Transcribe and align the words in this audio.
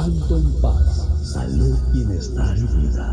Alto 0.00 0.38
en 0.38 0.60
paz, 0.62 1.30
salud, 1.34 1.78
bienestar 1.92 2.56
y 2.56 2.62
vida. 2.62 3.06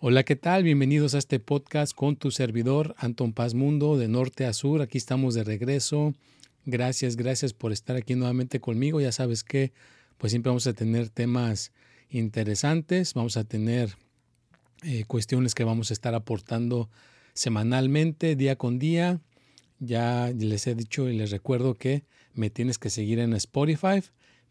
Hola, 0.00 0.24
¿qué 0.24 0.34
tal? 0.34 0.64
Bienvenidos 0.64 1.14
a 1.14 1.18
este 1.18 1.38
podcast 1.38 1.94
con 1.94 2.16
tu 2.16 2.32
servidor 2.32 2.96
Anton 2.98 3.32
Paz 3.32 3.54
Mundo 3.54 3.96
de 3.96 4.08
norte 4.08 4.44
a 4.44 4.54
sur. 4.54 4.82
Aquí 4.82 4.98
estamos 4.98 5.34
de 5.34 5.44
regreso. 5.44 6.12
Gracias, 6.66 7.14
gracias 7.14 7.52
por 7.52 7.70
estar 7.70 7.94
aquí 7.94 8.16
nuevamente 8.16 8.58
conmigo. 8.58 9.00
Ya 9.00 9.12
sabes 9.12 9.44
que 9.44 9.72
pues 10.18 10.32
siempre 10.32 10.50
vamos 10.50 10.66
a 10.66 10.72
tener 10.72 11.10
temas 11.10 11.70
interesantes, 12.08 13.14
vamos 13.14 13.36
a 13.36 13.44
tener 13.44 13.96
eh, 14.82 15.04
cuestiones 15.04 15.54
que 15.54 15.62
vamos 15.62 15.90
a 15.90 15.92
estar 15.92 16.16
aportando 16.16 16.90
semanalmente, 17.34 18.36
día 18.36 18.56
con 18.56 18.78
día. 18.78 19.20
Ya 19.78 20.30
les 20.36 20.66
he 20.66 20.74
dicho 20.74 21.08
y 21.08 21.16
les 21.16 21.30
recuerdo 21.30 21.74
que 21.74 22.04
me 22.34 22.50
tienes 22.50 22.78
que 22.78 22.90
seguir 22.90 23.18
en 23.18 23.32
Spotify. 23.34 24.02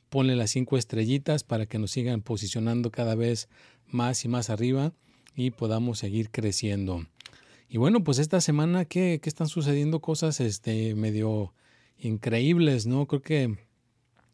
Ponle 0.10 0.36
las 0.36 0.52
cinco 0.52 0.78
estrellitas 0.78 1.44
para 1.44 1.66
que 1.66 1.78
nos 1.78 1.92
sigan 1.92 2.22
posicionando 2.22 2.92
cada 2.92 3.16
vez 3.16 3.48
más 3.88 4.26
y 4.26 4.28
más 4.28 4.50
arriba 4.50 4.94
y 5.36 5.52
podamos 5.52 6.00
seguir 6.00 6.32
creciendo. 6.32 7.06
Y 7.70 7.78
bueno, 7.78 8.04
pues 8.04 8.18
esta 8.18 8.42
semana 8.42 8.86
que, 8.86 9.22
están 9.24 9.48
sucediendo 9.48 10.00
cosas 10.00 10.40
este, 10.40 10.96
medio 10.96 11.54
increíbles, 12.00 12.88
¿no? 12.88 13.06
Creo 13.06 13.22
que 13.22 13.58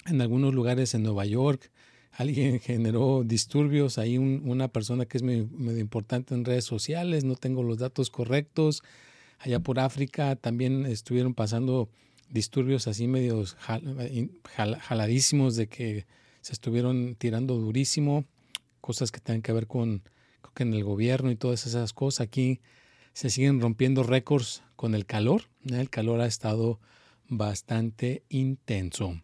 en 0.05 0.21
algunos 0.21 0.53
lugares 0.53 0.93
en 0.93 1.03
Nueva 1.03 1.25
York 1.25 1.71
alguien 2.17 2.59
generó 2.59 3.23
disturbios, 3.25 3.97
hay 3.97 4.17
una 4.17 4.67
persona 4.69 5.05
que 5.05 5.17
es 5.17 5.23
medio, 5.23 5.47
importante 5.77 6.33
en 6.33 6.45
redes 6.45 6.65
sociales, 6.65 7.23
no 7.23 7.35
tengo 7.35 7.63
los 7.63 7.77
datos 7.77 8.09
correctos. 8.09 8.83
Allá 9.39 9.59
por 9.59 9.79
África 9.79 10.35
también 10.35 10.85
estuvieron 10.85 11.33
pasando 11.33 11.89
disturbios 12.29 12.87
así 12.87 13.07
medios 13.07 13.57
jaladísimos 14.79 15.55
de 15.55 15.67
que 15.67 16.05
se 16.41 16.53
estuvieron 16.53 17.15
tirando 17.15 17.55
durísimo, 17.55 18.25
cosas 18.81 19.11
que 19.11 19.19
tienen 19.19 19.41
que 19.41 19.51
ver 19.51 19.67
con 19.67 20.01
que 20.55 20.63
en 20.63 20.73
el 20.73 20.83
gobierno 20.83 21.29
y 21.29 21.35
todas 21.35 21.67
esas 21.67 21.93
cosas. 21.93 22.21
Aquí 22.21 22.61
se 23.13 23.29
siguen 23.29 23.61
rompiendo 23.61 24.03
récords 24.03 24.63
con 24.75 24.95
el 24.95 25.05
calor. 25.05 25.43
El 25.65 25.89
calor 25.89 26.21
ha 26.21 26.25
estado 26.25 26.79
bastante 27.27 28.23
intenso. 28.29 29.21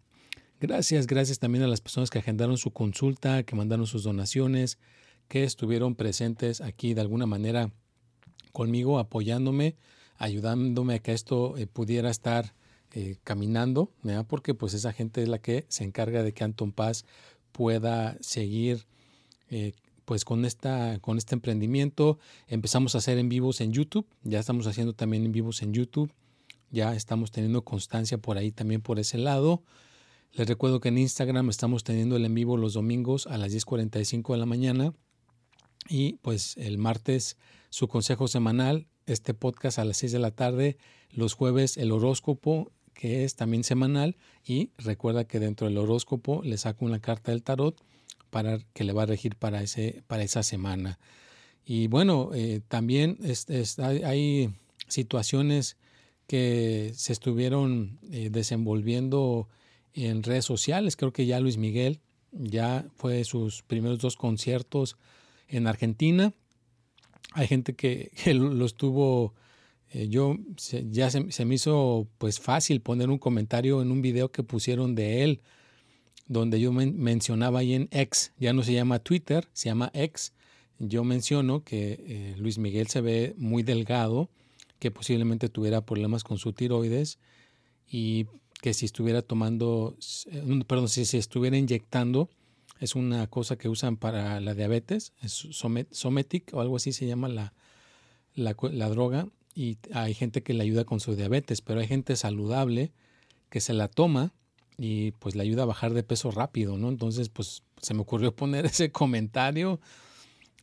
Gracias, 0.62 1.08
gracias 1.08 1.40
también 1.40 1.64
a 1.64 1.66
las 1.66 1.80
personas 1.80 2.08
que 2.08 2.20
agendaron 2.20 2.56
su 2.56 2.70
consulta, 2.70 3.42
que 3.42 3.56
mandaron 3.56 3.84
sus 3.88 4.04
donaciones, 4.04 4.78
que 5.26 5.42
estuvieron 5.42 5.96
presentes 5.96 6.60
aquí 6.60 6.94
de 6.94 7.00
alguna 7.00 7.26
manera 7.26 7.72
conmigo, 8.52 9.00
apoyándome, 9.00 9.74
ayudándome 10.18 10.94
a 10.94 10.98
que 11.00 11.14
esto 11.14 11.56
eh, 11.56 11.66
pudiera 11.66 12.10
estar 12.10 12.54
eh, 12.92 13.16
caminando, 13.24 13.90
porque 14.28 14.54
pues 14.54 14.72
esa 14.74 14.92
gente 14.92 15.24
es 15.24 15.28
la 15.28 15.40
que 15.40 15.66
se 15.66 15.82
encarga 15.82 16.22
de 16.22 16.32
que 16.32 16.44
Anton 16.44 16.70
Paz 16.70 17.06
pueda 17.50 18.16
seguir 18.20 18.86
eh, 19.50 19.72
pues 20.04 20.24
con, 20.24 20.44
esta, 20.44 21.00
con 21.00 21.18
este 21.18 21.34
emprendimiento 21.34 22.20
empezamos 22.46 22.94
a 22.94 22.98
hacer 22.98 23.18
en 23.18 23.28
vivos 23.28 23.60
en 23.60 23.72
YouTube, 23.72 24.06
ya 24.22 24.38
estamos 24.38 24.68
haciendo 24.68 24.92
también 24.92 25.24
en 25.24 25.32
vivos 25.32 25.60
en 25.62 25.72
YouTube, 25.74 26.12
ya 26.70 26.94
estamos 26.94 27.32
teniendo 27.32 27.64
constancia 27.64 28.16
por 28.16 28.38
ahí 28.38 28.52
también 28.52 28.80
por 28.80 29.00
ese 29.00 29.18
lado. 29.18 29.64
Les 30.34 30.48
recuerdo 30.48 30.80
que 30.80 30.88
en 30.88 30.96
Instagram 30.96 31.50
estamos 31.50 31.84
teniendo 31.84 32.16
el 32.16 32.24
en 32.24 32.34
vivo 32.34 32.56
los 32.56 32.72
domingos 32.72 33.26
a 33.26 33.36
las 33.36 33.52
10.45 33.52 34.32
de 34.32 34.38
la 34.38 34.46
mañana 34.46 34.94
y 35.90 36.14
pues 36.22 36.56
el 36.56 36.78
martes 36.78 37.36
su 37.68 37.86
consejo 37.86 38.28
semanal, 38.28 38.86
este 39.04 39.34
podcast 39.34 39.78
a 39.78 39.84
las 39.84 39.98
6 39.98 40.12
de 40.12 40.18
la 40.18 40.30
tarde, 40.30 40.78
los 41.10 41.34
jueves 41.34 41.76
el 41.76 41.92
horóscopo 41.92 42.72
que 42.94 43.24
es 43.24 43.34
también 43.36 43.62
semanal 43.62 44.16
y 44.42 44.70
recuerda 44.78 45.26
que 45.26 45.38
dentro 45.38 45.66
del 45.66 45.76
horóscopo 45.76 46.42
le 46.42 46.56
saco 46.56 46.86
una 46.86 47.00
carta 47.00 47.30
del 47.30 47.42
tarot 47.42 47.78
para, 48.30 48.58
que 48.72 48.84
le 48.84 48.94
va 48.94 49.02
a 49.02 49.06
regir 49.06 49.36
para, 49.36 49.62
ese, 49.62 50.02
para 50.06 50.22
esa 50.22 50.42
semana. 50.42 50.98
Y 51.62 51.88
bueno, 51.88 52.30
eh, 52.32 52.62
también 52.68 53.18
hay, 54.04 54.50
situaciones 54.88 55.76
que 56.26 56.92
se 56.94 57.12
estuvieron 57.12 57.98
eh, 58.10 58.28
desenvolviendo 58.30 59.48
en 59.94 60.22
redes 60.22 60.44
sociales. 60.44 60.96
Creo 60.96 61.12
que 61.12 61.26
ya 61.26 61.40
Luis 61.40 61.56
Miguel 61.56 62.00
ya 62.32 62.86
fue 62.96 63.24
sus 63.24 63.62
primeros 63.62 63.98
dos 63.98 64.16
conciertos 64.16 64.96
en 65.48 65.66
Argentina. 65.66 66.32
Hay 67.32 67.46
gente 67.46 67.74
que, 67.74 68.10
lo 68.34 68.64
estuvo, 68.64 69.34
eh, 69.90 70.08
yo 70.08 70.36
ya 70.90 71.10
se, 71.10 71.30
se, 71.30 71.44
me 71.44 71.54
hizo 71.54 72.08
pues 72.18 72.40
fácil 72.40 72.80
poner 72.80 73.10
un 73.10 73.18
comentario 73.18 73.82
en 73.82 73.90
un 73.90 74.02
video 74.02 74.30
que 74.30 74.42
pusieron 74.42 74.94
de 74.94 75.24
él 75.24 75.40
donde 76.26 76.60
yo 76.60 76.72
mencionaba 76.72 77.60
ahí 77.60 77.74
en 77.74 77.88
X, 77.90 78.32
ya 78.38 78.52
no 78.52 78.62
se 78.62 78.72
llama 78.72 79.00
Twitter, 79.00 79.48
se 79.52 79.68
llama 79.68 79.90
X, 79.92 80.32
yo 80.78 81.04
menciono 81.04 81.62
que 81.62 82.04
eh, 82.06 82.34
Luis 82.38 82.58
Miguel 82.58 82.88
se 82.88 83.00
ve 83.00 83.34
muy 83.36 83.62
delgado, 83.62 84.30
que 84.78 84.90
posiblemente 84.90 85.48
tuviera 85.48 85.84
problemas 85.84 86.24
con 86.24 86.38
su 86.38 86.52
tiroides 86.52 87.18
y 87.86 88.26
que 88.62 88.74
si 88.74 88.86
estuviera 88.86 89.22
tomando, 89.22 89.96
eh, 90.30 90.62
perdón, 90.68 90.88
si 90.88 91.04
se 91.04 91.18
estuviera 91.18 91.58
inyectando, 91.58 92.30
es 92.78 92.94
una 92.94 93.26
cosa 93.26 93.56
que 93.56 93.68
usan 93.68 93.96
para 93.96 94.40
la 94.40 94.54
diabetes, 94.54 95.12
es 95.20 95.48
Sometic 95.90 96.54
o 96.54 96.60
algo 96.60 96.76
así 96.76 96.92
se 96.92 97.06
llama 97.08 97.28
la, 97.28 97.54
la, 98.34 98.56
la 98.70 98.88
droga, 98.88 99.26
y 99.52 99.78
hay 99.92 100.14
gente 100.14 100.44
que 100.44 100.54
le 100.54 100.62
ayuda 100.62 100.84
con 100.84 101.00
su 101.00 101.16
diabetes, 101.16 101.60
pero 101.60 101.80
hay 101.80 101.88
gente 101.88 102.14
saludable 102.14 102.92
que 103.50 103.60
se 103.60 103.74
la 103.74 103.88
toma 103.88 104.32
y 104.78 105.10
pues 105.10 105.34
le 105.34 105.42
ayuda 105.42 105.64
a 105.64 105.66
bajar 105.66 105.92
de 105.92 106.04
peso 106.04 106.30
rápido, 106.30 106.78
¿no? 106.78 106.88
Entonces, 106.88 107.30
pues 107.30 107.64
se 107.80 107.94
me 107.94 108.02
ocurrió 108.02 108.32
poner 108.36 108.64
ese 108.64 108.92
comentario 108.92 109.80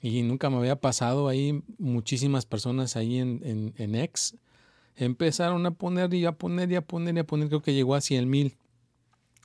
y 0.02 0.22
nunca 0.22 0.50
me 0.50 0.56
había 0.56 0.80
pasado 0.80 1.28
ahí 1.28 1.62
muchísimas 1.78 2.46
personas 2.46 2.96
ahí 2.96 3.18
en, 3.18 3.42
en, 3.44 3.74
en 3.78 3.96
X 3.96 4.38
empezaron 5.00 5.66
a 5.66 5.72
poner 5.72 6.14
y 6.14 6.26
a 6.26 6.34
poner 6.34 6.72
y 6.72 6.76
a 6.76 6.82
poner 6.82 7.16
y 7.16 7.20
a 7.20 7.24
poner, 7.26 7.48
creo 7.48 7.62
que 7.62 7.74
llegó 7.74 7.96
a 7.96 8.02
100 8.02 8.30
mil, 8.30 8.58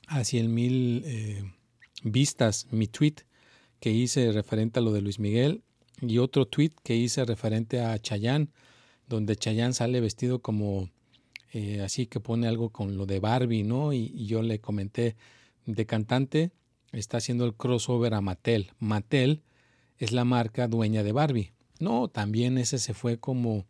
a 0.07 0.23
100 0.23 0.53
mil 0.53 1.03
eh, 1.05 1.43
vistas 2.03 2.67
mi 2.71 2.87
tweet 2.87 3.15
que 3.79 3.91
hice 3.91 4.31
referente 4.31 4.79
a 4.79 4.81
lo 4.81 4.91
de 4.91 5.01
Luis 5.01 5.19
Miguel 5.19 5.63
y 6.01 6.17
otro 6.17 6.45
tweet 6.45 6.71
que 6.83 6.95
hice 6.95 7.23
referente 7.25 7.81
a 7.81 7.97
Chayán, 7.99 8.51
donde 9.07 9.35
Chayán 9.35 9.73
sale 9.73 10.01
vestido 10.01 10.39
como 10.41 10.89
eh, 11.53 11.81
así 11.81 12.05
que 12.05 12.19
pone 12.19 12.47
algo 12.47 12.69
con 12.69 12.97
lo 12.97 13.05
de 13.05 13.21
Barbie, 13.21 13.63
¿no? 13.63 13.93
Y, 13.93 14.25
yo 14.25 14.41
le 14.41 14.59
comenté, 14.59 15.15
de 15.65 15.85
cantante 15.85 16.51
está 16.91 17.17
haciendo 17.17 17.45
el 17.45 17.53
crossover 17.53 18.13
a 18.13 18.19
Mattel. 18.19 18.71
Mattel 18.77 19.41
es 19.97 20.11
la 20.11 20.25
marca 20.25 20.67
dueña 20.67 21.01
de 21.01 21.13
Barbie. 21.13 21.53
No, 21.79 22.09
también 22.09 22.57
ese 22.57 22.77
se 22.77 22.93
fue 22.93 23.19
como 23.19 23.65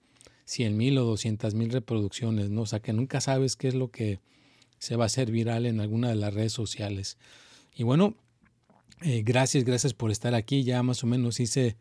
100 0.46 0.78
mil 0.78 0.98
o 0.98 1.06
200 1.06 1.54
mil 1.56 1.72
reproducciones, 1.72 2.50
¿no? 2.50 2.62
O 2.62 2.66
sea 2.66 2.80
que 2.80 2.94
nunca 2.94 3.20
sabes 3.22 3.56
qué 3.56 3.68
es 3.68 3.76
lo 3.76 3.90
que 3.90 4.20
se 4.78 4.96
va 4.96 5.06
a 5.06 5.08
hacer 5.08 5.32
viral 5.32 5.66
en 5.66 5.80
alguna 5.80 6.10
de 6.10 6.16
las 6.16 6.34
redes 6.34 6.54
sociales. 6.54 7.18
Y 7.76 7.84
bueno, 7.84 8.16
eh, 9.02 9.24
gracias, 9.26 9.64
gracias 9.64 9.94
por 9.94 10.12
estar 10.12 10.36
aquí. 10.36 10.64
Ya 10.64 10.82
más 10.84 11.04
o 11.04 11.08
menos 11.08 11.40
hice 11.40 11.78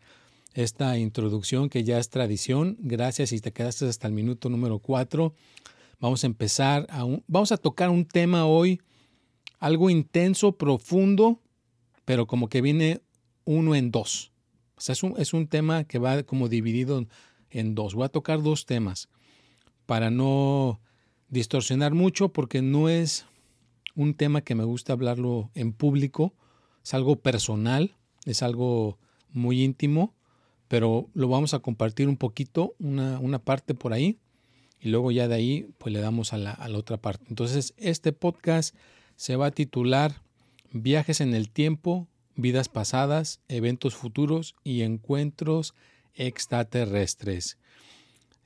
esta 0.54 0.98
introducción 0.98 1.68
que 1.68 1.84
ya 1.84 1.98
es 1.98 2.08
tradición. 2.08 2.76
Gracias 2.80 3.32
y 3.32 3.40
te 3.40 3.52
quedaste 3.52 3.86
hasta 3.86 4.08
el 4.08 4.14
minuto 4.14 4.48
número 4.48 4.78
4. 4.78 5.34
Vamos 6.00 6.24
a 6.24 6.26
empezar, 6.26 6.86
a 6.90 7.04
vamos 7.26 7.52
a 7.52 7.56
tocar 7.56 7.90
un 7.90 8.04
tema 8.04 8.46
hoy, 8.46 8.80
algo 9.58 9.90
intenso, 9.90 10.52
profundo, 10.52 11.40
pero 12.04 12.26
como 12.26 12.48
que 12.48 12.60
viene 12.60 13.00
uno 13.44 13.74
en 13.74 13.90
dos. 13.90 14.32
es, 14.86 15.02
un, 15.02 15.14
es 15.18 15.32
un 15.34 15.46
tema 15.46 15.84
que 15.84 15.98
va 15.98 16.22
como 16.22 16.48
dividido 16.48 17.06
en 17.54 17.74
dos. 17.74 17.94
Voy 17.94 18.04
a 18.04 18.10
tocar 18.10 18.42
dos 18.42 18.66
temas 18.66 19.08
para 19.86 20.10
no 20.10 20.80
distorsionar 21.28 21.94
mucho 21.94 22.28
porque 22.28 22.60
no 22.60 22.88
es 22.88 23.26
un 23.94 24.14
tema 24.14 24.42
que 24.42 24.54
me 24.54 24.64
gusta 24.64 24.92
hablarlo 24.92 25.50
en 25.54 25.72
público, 25.72 26.34
es 26.82 26.92
algo 26.92 27.16
personal, 27.16 27.96
es 28.26 28.42
algo 28.42 28.98
muy 29.30 29.62
íntimo, 29.62 30.14
pero 30.68 31.08
lo 31.14 31.28
vamos 31.28 31.54
a 31.54 31.60
compartir 31.60 32.08
un 32.08 32.16
poquito, 32.16 32.74
una, 32.78 33.18
una 33.20 33.38
parte 33.38 33.74
por 33.74 33.92
ahí, 33.92 34.18
y 34.80 34.88
luego 34.90 35.10
ya 35.10 35.28
de 35.28 35.34
ahí 35.34 35.68
pues 35.78 35.92
le 35.92 36.00
damos 36.00 36.32
a 36.32 36.38
la, 36.38 36.50
a 36.50 36.68
la 36.68 36.78
otra 36.78 36.98
parte. 36.98 37.24
Entonces 37.28 37.72
este 37.78 38.12
podcast 38.12 38.74
se 39.16 39.36
va 39.36 39.46
a 39.46 39.50
titular 39.50 40.22
Viajes 40.76 41.20
en 41.20 41.34
el 41.34 41.50
tiempo, 41.50 42.08
vidas 42.34 42.68
pasadas, 42.68 43.38
eventos 43.46 43.94
futuros 43.94 44.56
y 44.64 44.82
encuentros 44.82 45.72
extraterrestres. 46.14 47.58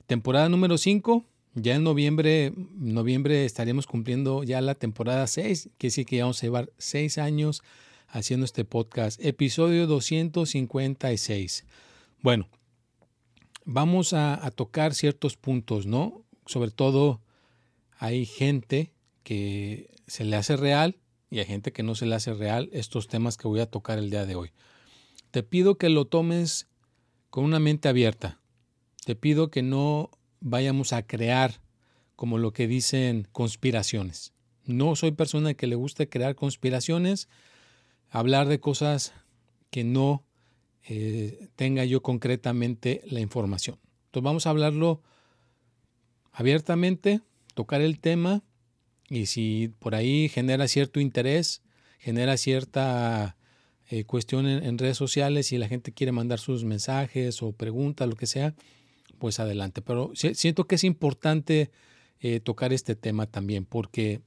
Temporada 0.07 0.49
número 0.49 0.77
5, 0.77 1.23
ya 1.55 1.75
en 1.75 1.83
noviembre, 1.83 2.53
noviembre 2.75 3.45
estaremos 3.45 3.85
cumpliendo 3.85 4.43
ya 4.43 4.61
la 4.61 4.75
temporada 4.75 5.27
6, 5.27 5.69
que 5.77 5.89
sí 5.89 6.05
que 6.05 6.21
vamos 6.21 6.41
a 6.41 6.47
llevar 6.47 6.71
6 6.77 7.17
años 7.17 7.61
haciendo 8.07 8.45
este 8.45 8.65
podcast. 8.65 9.23
Episodio 9.23 9.87
256. 9.87 11.65
Bueno, 12.21 12.47
vamos 13.65 14.13
a, 14.13 14.45
a 14.45 14.51
tocar 14.51 14.93
ciertos 14.93 15.37
puntos, 15.37 15.85
¿no? 15.85 16.23
Sobre 16.45 16.71
todo 16.71 17.21
hay 17.97 18.25
gente 18.25 18.93
que 19.23 19.89
se 20.07 20.23
le 20.23 20.35
hace 20.35 20.57
real 20.57 20.97
y 21.29 21.39
hay 21.39 21.45
gente 21.45 21.71
que 21.71 21.83
no 21.83 21.93
se 21.93 22.05
le 22.05 22.15
hace 22.15 22.33
real 22.33 22.69
estos 22.71 23.07
temas 23.07 23.37
que 23.37 23.47
voy 23.47 23.59
a 23.59 23.69
tocar 23.69 23.99
el 23.99 24.09
día 24.09 24.25
de 24.25 24.35
hoy. 24.35 24.51
Te 25.31 25.43
pido 25.43 25.77
que 25.77 25.89
lo 25.89 26.05
tomes 26.05 26.68
con 27.29 27.43
una 27.43 27.59
mente 27.59 27.89
abierta. 27.89 28.39
Te 29.05 29.15
pido 29.15 29.49
que 29.49 29.61
no 29.61 30.11
vayamos 30.39 30.93
a 30.93 31.05
crear 31.05 31.61
como 32.15 32.37
lo 32.37 32.51
que 32.51 32.67
dicen 32.67 33.27
conspiraciones. 33.31 34.33
No 34.65 34.95
soy 34.95 35.11
persona 35.11 35.53
que 35.53 35.67
le 35.67 35.75
guste 35.75 36.09
crear 36.09 36.35
conspiraciones, 36.35 37.27
hablar 38.09 38.47
de 38.47 38.59
cosas 38.59 39.13
que 39.69 39.83
no 39.83 40.23
eh, 40.83 41.49
tenga 41.55 41.85
yo 41.85 42.01
concretamente 42.01 43.01
la 43.05 43.19
información. 43.19 43.79
Entonces 44.05 44.25
vamos 44.25 44.47
a 44.47 44.49
hablarlo 44.49 45.01
abiertamente, 46.31 47.21
tocar 47.53 47.81
el 47.81 47.99
tema 47.99 48.43
y 49.09 49.25
si 49.25 49.73
por 49.79 49.95
ahí 49.95 50.29
genera 50.29 50.67
cierto 50.67 50.99
interés, 50.99 51.61
genera 51.99 52.37
cierta 52.37 53.37
eh, 53.91 54.03
cuestión 54.03 54.47
en, 54.47 54.77
redes 54.77 54.97
sociales 54.97 55.51
y 55.51 55.57
la 55.57 55.67
gente 55.67 55.91
quiere 55.91 56.11
mandar 56.11 56.39
sus 56.39 56.63
mensajes 56.63 57.41
o 57.41 57.53
preguntas, 57.53 58.07
lo 58.07 58.15
que 58.15 58.27
sea, 58.27 58.53
pues 59.17 59.39
adelante. 59.39 59.81
Pero 59.81 60.11
siento 60.13 60.67
que 60.67 60.75
es 60.75 60.83
importante 60.83 61.71
eh, 62.19 62.39
tocar 62.39 62.71
este 62.71 62.95
tema 62.95 63.25
también, 63.25 63.65
porque 63.65 64.21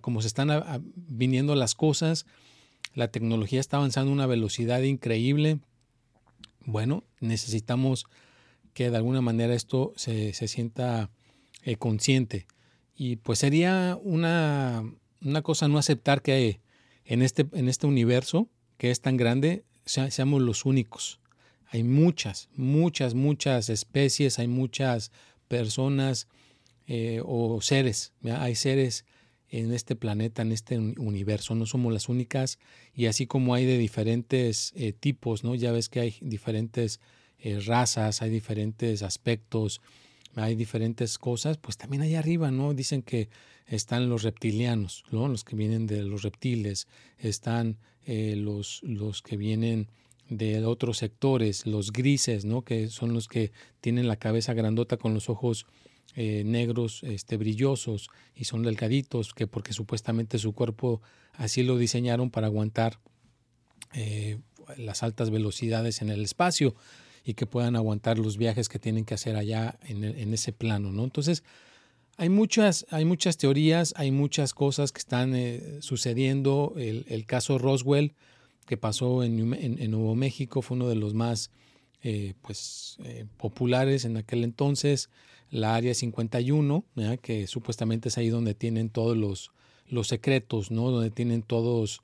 como 0.00 0.22
se 0.22 0.26
están 0.26 0.50
viniendo 0.96 1.54
las 1.54 1.76
cosas, 1.76 2.26
la 2.94 3.12
tecnología 3.12 3.60
está 3.60 3.76
avanzando 3.76 4.10
a 4.10 4.14
una 4.14 4.26
velocidad 4.26 4.82
increíble. 4.82 5.60
Bueno, 6.64 7.04
necesitamos 7.20 8.06
que 8.74 8.90
de 8.90 8.96
alguna 8.96 9.20
manera 9.20 9.54
esto 9.54 9.92
se, 9.94 10.32
sienta 10.32 11.10
eh, 11.62 11.76
consciente. 11.76 12.48
Y 12.96 13.16
pues 13.16 13.38
sería 13.38 13.96
una, 14.02 14.82
una 15.22 15.42
cosa 15.42 15.68
no 15.68 15.78
aceptar 15.78 16.22
que 16.22 16.60
en 17.04 17.22
este, 17.22 17.46
en 17.52 17.68
este 17.68 17.86
universo 17.86 18.48
que 18.80 18.90
es 18.90 19.02
tan 19.02 19.18
grande, 19.18 19.66
seamos 19.84 20.40
los 20.40 20.64
únicos. 20.64 21.20
Hay 21.66 21.84
muchas, 21.84 22.48
muchas, 22.56 23.12
muchas 23.12 23.68
especies, 23.68 24.38
hay 24.38 24.48
muchas 24.48 25.12
personas 25.48 26.28
eh, 26.86 27.20
o 27.22 27.60
seres. 27.60 28.14
Hay 28.24 28.54
seres 28.54 29.04
en 29.50 29.74
este 29.74 29.96
planeta, 29.96 30.40
en 30.40 30.52
este 30.52 30.78
universo. 30.78 31.54
No 31.54 31.66
somos 31.66 31.92
las 31.92 32.08
únicas. 32.08 32.58
Y 32.94 33.04
así 33.04 33.26
como 33.26 33.52
hay 33.52 33.66
de 33.66 33.76
diferentes 33.76 34.72
eh, 34.74 34.94
tipos, 34.94 35.44
¿no? 35.44 35.54
Ya 35.54 35.72
ves 35.72 35.90
que 35.90 36.00
hay 36.00 36.16
diferentes 36.22 37.00
eh, 37.38 37.60
razas, 37.60 38.22
hay 38.22 38.30
diferentes 38.30 39.02
aspectos, 39.02 39.82
hay 40.36 40.54
diferentes 40.54 41.18
cosas, 41.18 41.58
pues 41.58 41.76
también 41.76 42.00
ahí 42.00 42.14
arriba, 42.14 42.50
¿no? 42.50 42.72
Dicen 42.72 43.02
que 43.02 43.28
están 43.66 44.08
los 44.08 44.22
reptilianos, 44.22 45.04
¿no? 45.10 45.28
Los 45.28 45.44
que 45.44 45.54
vienen 45.54 45.86
de 45.86 46.02
los 46.02 46.22
reptiles, 46.22 46.88
están 47.18 47.76
eh, 48.06 48.34
los, 48.36 48.80
los 48.82 49.22
que 49.22 49.36
vienen 49.36 49.88
de 50.28 50.64
otros 50.64 50.98
sectores, 50.98 51.66
los 51.66 51.92
grises, 51.92 52.44
¿no? 52.44 52.62
Que 52.62 52.88
son 52.88 53.12
los 53.12 53.28
que 53.28 53.52
tienen 53.80 54.06
la 54.06 54.16
cabeza 54.16 54.54
grandota 54.54 54.96
con 54.96 55.12
los 55.12 55.28
ojos 55.28 55.66
eh, 56.16 56.42
negros, 56.44 57.02
este, 57.04 57.36
brillosos 57.36 58.08
y 58.34 58.44
son 58.44 58.62
delgaditos, 58.62 59.32
que 59.32 59.46
porque 59.46 59.72
supuestamente 59.72 60.38
su 60.38 60.52
cuerpo 60.52 61.00
así 61.34 61.62
lo 61.62 61.78
diseñaron 61.78 62.30
para 62.30 62.48
aguantar 62.48 62.98
eh, 63.92 64.38
las 64.76 65.02
altas 65.02 65.30
velocidades 65.30 66.02
en 66.02 66.10
el 66.10 66.22
espacio 66.22 66.74
y 67.24 67.34
que 67.34 67.46
puedan 67.46 67.76
aguantar 67.76 68.18
los 68.18 68.38
viajes 68.38 68.68
que 68.68 68.78
tienen 68.78 69.04
que 69.04 69.14
hacer 69.14 69.36
allá 69.36 69.78
en, 69.82 70.32
ese 70.32 70.52
plano, 70.52 70.90
¿no? 70.90 71.04
Entonces, 71.04 71.44
hay 72.20 72.28
muchas, 72.28 72.84
hay 72.90 73.06
muchas 73.06 73.38
teorías, 73.38 73.94
hay 73.96 74.10
muchas 74.10 74.52
cosas 74.52 74.92
que 74.92 74.98
están 74.98 75.34
eh, 75.34 75.78
sucediendo. 75.80 76.74
El, 76.76 77.24
caso 77.24 77.56
Roswell, 77.56 78.12
que 78.66 78.76
pasó 78.76 79.24
en, 79.24 79.90
Nuevo 79.90 80.14
México, 80.14 80.60
fue 80.60 80.76
uno 80.76 80.90
de 80.90 80.96
los 80.96 81.14
más 81.14 81.50
eh, 82.02 82.34
pues, 82.42 82.98
eh, 83.04 83.24
populares 83.38 84.04
en 84.04 84.18
aquel 84.18 84.44
entonces. 84.44 85.08
La 85.50 85.74
Área 85.74 85.94
51, 85.94 86.84
que 87.22 87.46
supuestamente 87.46 88.10
es 88.10 88.18
ahí 88.18 88.28
donde 88.28 88.52
tienen 88.52 88.90
todos 88.90 89.16
los, 89.16 89.50
los 89.88 90.06
secretos, 90.06 90.70
¿no? 90.70 90.90
donde 90.90 91.10
tienen 91.10 91.42
todos 91.42 92.02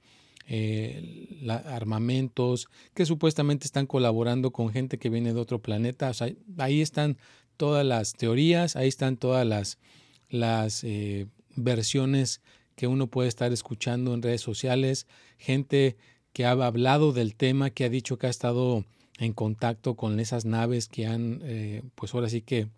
eh, 0.48 1.42
armamentos 1.66 2.68
que 2.94 3.04
supuestamente 3.04 3.66
están 3.66 3.86
colaborando 3.86 4.50
con 4.50 4.70
gente 4.70 4.96
que 4.96 5.10
viene 5.10 5.34
de 5.34 5.40
otro 5.40 5.60
planeta. 5.60 6.10
ahí 6.56 6.80
están 6.80 7.18
todas 7.58 7.84
las 7.84 8.14
teorías, 8.14 8.76
ahí 8.76 8.88
están 8.88 9.18
todas 9.18 9.46
las, 9.46 9.78
las 10.28 10.84
eh, 10.84 11.26
versiones 11.54 12.40
que 12.74 12.86
uno 12.86 13.06
puede 13.06 13.28
estar 13.28 13.52
escuchando 13.52 14.14
en 14.14 14.22
redes 14.22 14.40
sociales, 14.40 15.06
gente 15.38 15.96
que 16.32 16.44
ha 16.44 16.50
hablado 16.50 17.12
del 17.12 17.34
tema, 17.34 17.70
que 17.70 17.84
ha 17.84 17.88
dicho 17.88 18.18
que 18.18 18.26
ha 18.26 18.30
estado 18.30 18.84
en 19.18 19.32
contacto 19.32 19.94
con 19.94 20.20
esas 20.20 20.44
naves 20.44 20.88
que 20.88 21.06
han, 21.06 21.40
eh, 21.44 21.82
pues 21.94 22.14
ahora 22.14 22.28
sí 22.28 22.42
que 22.42 22.68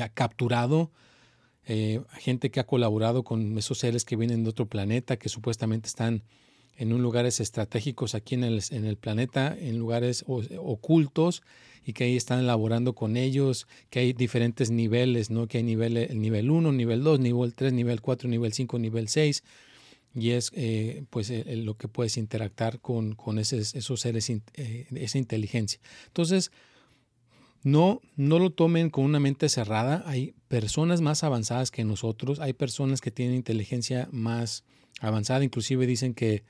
ha 0.00 0.08
capturado 0.08 0.90
gente 2.18 2.50
que 2.50 2.60
ha 2.60 2.66
colaborado 2.66 3.24
con 3.24 3.58
esos 3.58 3.78
seres 3.78 4.04
que 4.04 4.16
vienen 4.16 4.44
de 4.44 4.50
otro 4.50 4.66
planeta, 4.66 5.16
que 5.16 5.28
supuestamente 5.28 5.88
están 5.88 6.22
en 6.76 6.92
un 6.92 7.02
lugares 7.02 7.40
estratégicos 7.40 8.14
aquí 8.14 8.34
en 8.34 8.44
el, 8.44 8.62
en 8.70 8.84
el 8.84 8.96
planeta, 8.96 9.56
en 9.58 9.78
lugares 9.78 10.24
ocultos 10.26 11.42
y 11.84 11.92
que 11.92 12.04
ahí 12.04 12.16
están 12.16 12.40
elaborando 12.40 12.94
con 12.94 13.16
ellos, 13.16 13.66
que 13.90 14.00
hay 14.00 14.12
diferentes 14.12 14.70
niveles, 14.70 15.30
¿no? 15.30 15.46
que 15.46 15.58
hay 15.58 15.64
nivel, 15.64 15.96
el 15.96 16.20
nivel 16.20 16.50
1, 16.50 16.72
nivel 16.72 17.02
2, 17.02 17.20
nivel 17.20 17.54
3, 17.54 17.72
nivel 17.72 18.00
4, 18.00 18.28
nivel 18.28 18.52
5, 18.52 18.78
nivel 18.78 19.08
6 19.08 19.42
y 20.16 20.30
es 20.30 20.50
eh, 20.54 21.04
pues 21.10 21.30
lo 21.46 21.76
que 21.76 21.88
puedes 21.88 22.16
interactuar 22.16 22.80
con, 22.80 23.14
con 23.14 23.38
esos, 23.38 23.74
esos 23.74 24.00
seres, 24.00 24.30
eh, 24.30 24.86
esa 24.94 25.18
inteligencia. 25.18 25.78
Entonces, 26.06 26.50
no, 27.62 28.00
no 28.16 28.38
lo 28.38 28.50
tomen 28.50 28.90
con 28.90 29.04
una 29.04 29.20
mente 29.20 29.48
cerrada. 29.48 30.02
Hay 30.06 30.34
personas 30.48 31.00
más 31.00 31.22
avanzadas 31.22 31.70
que 31.70 31.84
nosotros, 31.84 32.40
hay 32.40 32.54
personas 32.54 33.00
que 33.00 33.10
tienen 33.10 33.34
inteligencia 33.34 34.08
más 34.10 34.64
avanzada, 35.00 35.44
inclusive 35.44 35.86
dicen 35.86 36.14
que 36.14 36.44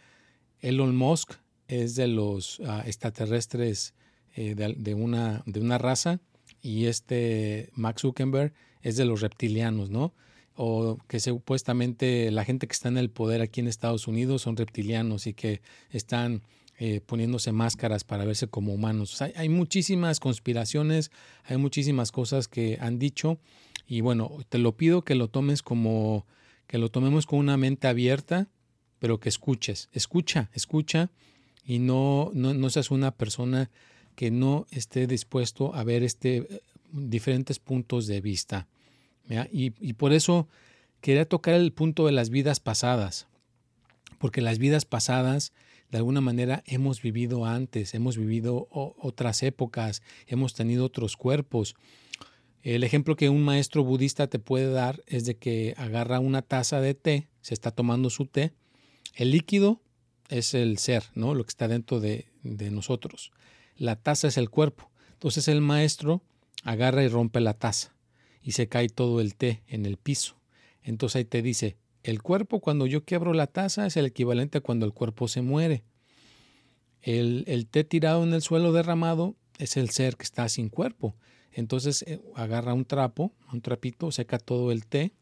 Elon 0.60 0.96
Musk 0.96 1.34
es 1.68 1.94
de 1.94 2.08
los 2.08 2.60
ah, 2.66 2.82
extraterrestres 2.86 3.94
eh, 4.34 4.54
de, 4.54 4.94
una, 4.94 5.42
de 5.46 5.60
una 5.60 5.78
raza 5.78 6.20
y 6.60 6.86
este 6.86 7.70
Max 7.74 8.02
Zuckerberg 8.02 8.52
es 8.82 8.96
de 8.96 9.04
los 9.04 9.20
reptilianos, 9.20 9.90
¿no? 9.90 10.14
O 10.54 10.98
que 11.08 11.20
supuestamente 11.20 12.30
la 12.30 12.44
gente 12.44 12.66
que 12.66 12.72
está 12.72 12.88
en 12.88 12.98
el 12.98 13.10
poder 13.10 13.40
aquí 13.40 13.60
en 13.60 13.66
Estados 13.66 14.06
Unidos 14.06 14.42
son 14.42 14.56
reptilianos 14.56 15.26
y 15.26 15.34
que 15.34 15.60
están 15.90 16.42
eh, 16.78 17.00
poniéndose 17.00 17.52
máscaras 17.52 18.04
para 18.04 18.24
verse 18.24 18.46
como 18.48 18.72
humanos. 18.74 19.20
hay 19.22 19.48
muchísimas 19.48 20.20
conspiraciones, 20.20 21.10
hay 21.44 21.56
muchísimas 21.56 22.12
cosas 22.12 22.48
que 22.48 22.78
han 22.80 22.98
dicho 22.98 23.38
y 23.86 24.00
bueno, 24.00 24.36
te 24.48 24.58
lo 24.58 24.76
pido 24.76 25.02
que 25.02 25.14
lo 25.14 25.28
tomes 25.28 25.62
como, 25.62 26.26
que 26.66 26.78
lo 26.78 26.90
tomemos 26.90 27.26
con 27.26 27.38
una 27.38 27.56
mente 27.56 27.88
abierta 27.88 28.48
pero 29.06 29.20
que 29.20 29.28
escuches, 29.28 29.88
escucha, 29.92 30.50
escucha 30.52 31.12
y 31.64 31.78
no, 31.78 32.32
no, 32.34 32.70
seas 32.70 32.90
una 32.90 33.12
persona 33.12 33.70
que 34.16 34.32
no 34.32 34.66
esté 34.72 35.06
dispuesto 35.06 35.72
a 35.76 35.84
ver 35.84 36.02
este, 36.02 36.60
diferentes 36.90 37.60
puntos 37.60 38.08
de 38.08 38.20
vista. 38.20 38.66
Y, 39.52 39.74
y, 39.78 39.92
por 39.92 40.12
eso 40.12 40.48
quería 41.00 41.24
tocar 41.24 41.54
el 41.54 41.72
punto 41.72 42.04
de 42.06 42.10
las 42.10 42.30
vidas 42.30 42.58
pasadas, 42.58 43.28
porque 44.18 44.40
las 44.40 44.58
vidas 44.58 44.86
pasadas 44.86 45.52
de 45.92 45.98
alguna 45.98 46.20
manera 46.20 46.64
hemos 46.66 47.00
vivido 47.00 47.46
antes, 47.46 47.94
hemos 47.94 48.16
vivido 48.16 48.66
otras 48.72 49.44
épocas, 49.44 50.02
hemos 50.26 50.52
tenido 50.52 50.84
otros 50.84 51.16
cuerpos. 51.16 51.76
El 52.64 52.82
ejemplo 52.82 53.14
que 53.14 53.28
un 53.28 53.44
maestro 53.44 53.84
budista 53.84 54.26
te 54.26 54.40
puede 54.40 54.68
dar 54.72 55.04
es 55.06 55.26
de 55.26 55.36
que 55.36 55.74
agarra 55.76 56.18
una 56.18 56.42
taza 56.42 56.80
de 56.80 56.94
té, 56.94 57.28
se 57.40 57.54
está 57.54 57.70
tomando 57.70 58.10
su 58.10 58.26
té, 58.26 58.52
el 59.16 59.30
líquido 59.30 59.80
es 60.28 60.54
el 60.54 60.78
ser, 60.78 61.04
¿no? 61.14 61.34
Lo 61.34 61.44
que 61.44 61.48
está 61.48 61.68
dentro 61.68 62.00
de, 62.00 62.26
nosotros. 62.42 63.32
La 63.76 63.96
taza 63.96 64.28
es 64.28 64.36
el 64.36 64.50
cuerpo. 64.50 64.90
Entonces 65.14 65.48
el 65.48 65.60
maestro 65.60 66.22
agarra 66.62 67.02
y 67.02 67.08
rompe 67.08 67.40
la 67.40 67.54
taza 67.54 67.94
y 68.42 68.52
se 68.52 68.68
cae 68.68 68.88
todo 68.88 69.20
el 69.20 69.34
té 69.34 69.62
en 69.66 69.86
el 69.86 69.96
piso. 69.96 70.36
Entonces 70.82 71.16
ahí 71.16 71.24
te 71.24 71.42
dice, 71.42 71.76
el 72.02 72.22
cuerpo 72.22 72.60
cuando 72.60 72.86
yo 72.86 73.04
quiebro 73.04 73.32
la 73.32 73.46
taza 73.46 73.86
es 73.86 73.96
el 73.96 74.06
equivalente 74.06 74.58
a 74.58 74.60
cuando 74.60 74.84
el 74.84 74.92
cuerpo 74.92 75.28
se 75.28 75.40
muere. 75.40 75.82
El, 77.00 77.44
el 77.46 77.66
té 77.66 77.84
tirado 77.84 78.22
en 78.22 78.34
el 78.34 78.42
suelo 78.42 78.72
derramado 78.72 79.34
es 79.58 79.76
el 79.76 79.90
ser 79.90 80.16
que 80.16 80.24
está 80.24 80.48
sin 80.48 80.68
cuerpo. 80.68 81.16
Entonces 81.52 82.02
eh, 82.06 82.20
agarra 82.34 82.74
un 82.74 82.84
trapo, 82.84 83.32
un 83.50 83.62
trapito, 83.62 84.12
seca 84.12 84.38
todo 84.38 84.72
el 84.72 84.86
té 84.86 85.12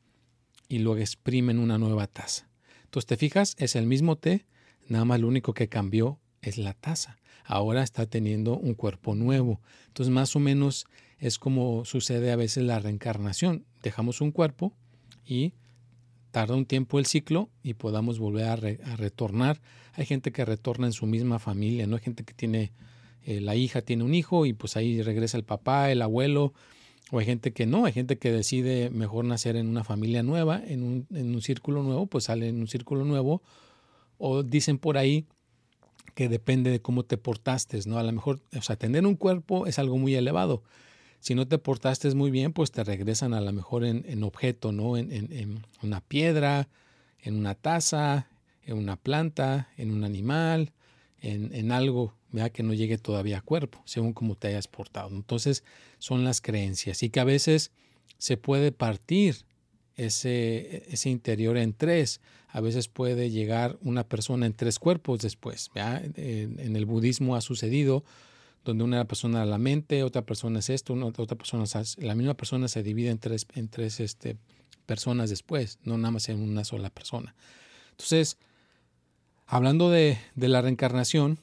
y 0.68 0.78
lo 0.78 0.96
exprime 0.96 1.52
en 1.52 1.60
una 1.60 1.78
nueva 1.78 2.08
taza. 2.08 2.48
Entonces 2.94 3.08
te 3.08 3.16
fijas, 3.16 3.56
es 3.58 3.74
el 3.74 3.88
mismo 3.88 4.14
té, 4.14 4.46
nada 4.86 5.04
más 5.04 5.18
lo 5.18 5.26
único 5.26 5.52
que 5.52 5.68
cambió 5.68 6.20
es 6.42 6.58
la 6.58 6.74
taza. 6.74 7.18
Ahora 7.44 7.82
está 7.82 8.06
teniendo 8.06 8.56
un 8.56 8.74
cuerpo 8.74 9.16
nuevo. 9.16 9.60
Entonces 9.88 10.14
más 10.14 10.36
o 10.36 10.38
menos 10.38 10.86
es 11.18 11.40
como 11.40 11.84
sucede 11.84 12.30
a 12.30 12.36
veces 12.36 12.62
la 12.62 12.78
reencarnación. 12.78 13.64
Dejamos 13.82 14.20
un 14.20 14.30
cuerpo 14.30 14.76
y 15.26 15.54
tarda 16.30 16.54
un 16.54 16.66
tiempo 16.66 17.00
el 17.00 17.06
ciclo 17.06 17.50
y 17.64 17.74
podamos 17.74 18.20
volver 18.20 18.46
a, 18.46 18.54
retornar. 18.94 19.60
Hay 19.94 20.06
gente 20.06 20.30
que 20.30 20.44
retorna 20.44 20.86
en 20.86 20.92
su 20.92 21.06
misma 21.06 21.40
familia, 21.40 21.88
¿no? 21.88 21.96
Hay 21.96 22.02
gente 22.02 22.22
que 22.22 22.32
tiene 22.32 22.70
eh, 23.24 23.40
la 23.40 23.56
hija 23.56 23.82
tiene 23.82 24.04
un 24.04 24.14
hijo 24.14 24.46
y 24.46 24.52
pues 24.52 24.76
ahí 24.76 25.02
regresa 25.02 25.36
el 25.36 25.42
papá, 25.42 25.90
el 25.90 26.00
abuelo, 26.00 26.54
o 27.10 27.18
hay 27.18 27.26
gente 27.26 27.52
que 27.52 27.66
no, 27.66 27.84
hay 27.84 27.92
gente 27.92 28.18
que 28.18 28.32
decide 28.32 28.90
mejor 28.90 29.24
nacer 29.24 29.56
en 29.56 29.68
una 29.68 29.84
familia 29.84 30.22
nueva, 30.22 30.62
en 30.64 30.82
un, 30.82 31.06
en 31.14 31.34
un 31.34 31.42
círculo 31.42 31.82
nuevo, 31.82 32.06
pues 32.06 32.24
sale 32.24 32.48
en 32.48 32.60
un 32.60 32.68
círculo 32.68 33.04
nuevo, 33.04 33.42
o 34.18 34.42
dicen 34.42 34.78
por 34.78 34.96
ahí 34.96 35.26
que 36.14 36.28
depende 36.28 36.70
de 36.70 36.80
cómo 36.80 37.04
te 37.04 37.18
portaste, 37.18 37.80
¿no? 37.86 37.98
A 37.98 38.02
lo 38.02 38.12
mejor, 38.12 38.40
o 38.56 38.62
sea, 38.62 38.76
tener 38.76 39.06
un 39.06 39.16
cuerpo 39.16 39.66
es 39.66 39.78
algo 39.78 39.98
muy 39.98 40.14
elevado. 40.14 40.62
Si 41.18 41.34
no 41.34 41.48
te 41.48 41.58
portaste 41.58 42.14
muy 42.14 42.30
bien, 42.30 42.52
pues 42.52 42.70
te 42.70 42.84
regresan 42.84 43.34
a 43.34 43.40
lo 43.40 43.52
mejor 43.52 43.84
en, 43.84 44.04
en 44.06 44.22
objeto, 44.22 44.72
¿no? 44.72 44.96
En, 44.96 45.10
en, 45.10 45.32
en, 45.32 45.66
una 45.82 46.00
piedra, 46.00 46.68
en 47.20 47.36
una 47.36 47.54
taza, 47.54 48.28
en 48.62 48.78
una 48.78 48.96
planta, 48.96 49.68
en 49.76 49.90
un 49.90 50.04
animal, 50.04 50.72
en, 51.20 51.72
algo 51.72 52.14
que 52.52 52.62
no 52.62 52.74
llegue 52.74 52.98
todavía 52.98 53.38
a 53.38 53.42
cuerpo, 53.42 53.82
según 53.84 54.12
como 54.12 54.34
te 54.34 54.48
hayas 54.48 54.68
portado. 54.68 55.08
Entonces 55.10 55.64
son 55.98 56.24
las 56.24 56.40
creencias 56.40 57.02
y 57.02 57.10
que 57.10 57.20
a 57.20 57.24
veces 57.24 57.70
se 58.18 58.36
puede 58.36 58.72
partir 58.72 59.44
ese, 59.96 60.84
ese 60.88 61.10
interior 61.10 61.56
en 61.56 61.72
tres. 61.72 62.20
A 62.48 62.60
veces 62.60 62.88
puede 62.88 63.30
llegar 63.30 63.78
una 63.82 64.04
persona 64.08 64.46
en 64.46 64.54
tres 64.54 64.78
cuerpos 64.78 65.20
después. 65.20 65.70
En, 65.74 66.76
el 66.76 66.86
budismo 66.86 67.36
ha 67.36 67.40
sucedido 67.40 68.04
donde 68.64 68.84
una 68.84 69.04
persona 69.06 69.42
es 69.42 69.48
la 69.48 69.58
mente, 69.58 70.02
otra 70.02 70.22
persona 70.22 70.60
es 70.60 70.70
esto, 70.70 70.94
otra 70.94 71.36
persona 71.36 71.64
es, 71.64 71.98
la 71.98 72.14
misma 72.14 72.34
persona 72.34 72.68
se 72.68 72.82
divide 72.82 73.10
en 73.10 73.18
tres, 73.18 73.46
en 73.54 73.68
tres 73.68 74.00
este, 74.00 74.36
personas 74.86 75.30
después, 75.30 75.78
no 75.82 75.98
nada 75.98 76.12
más 76.12 76.28
en 76.28 76.40
una 76.40 76.64
sola 76.64 76.90
persona. 76.90 77.34
Entonces, 77.90 78.38
hablando 79.46 79.90
de, 79.90 80.18
la 80.36 80.62
reencarnación, 80.62 81.38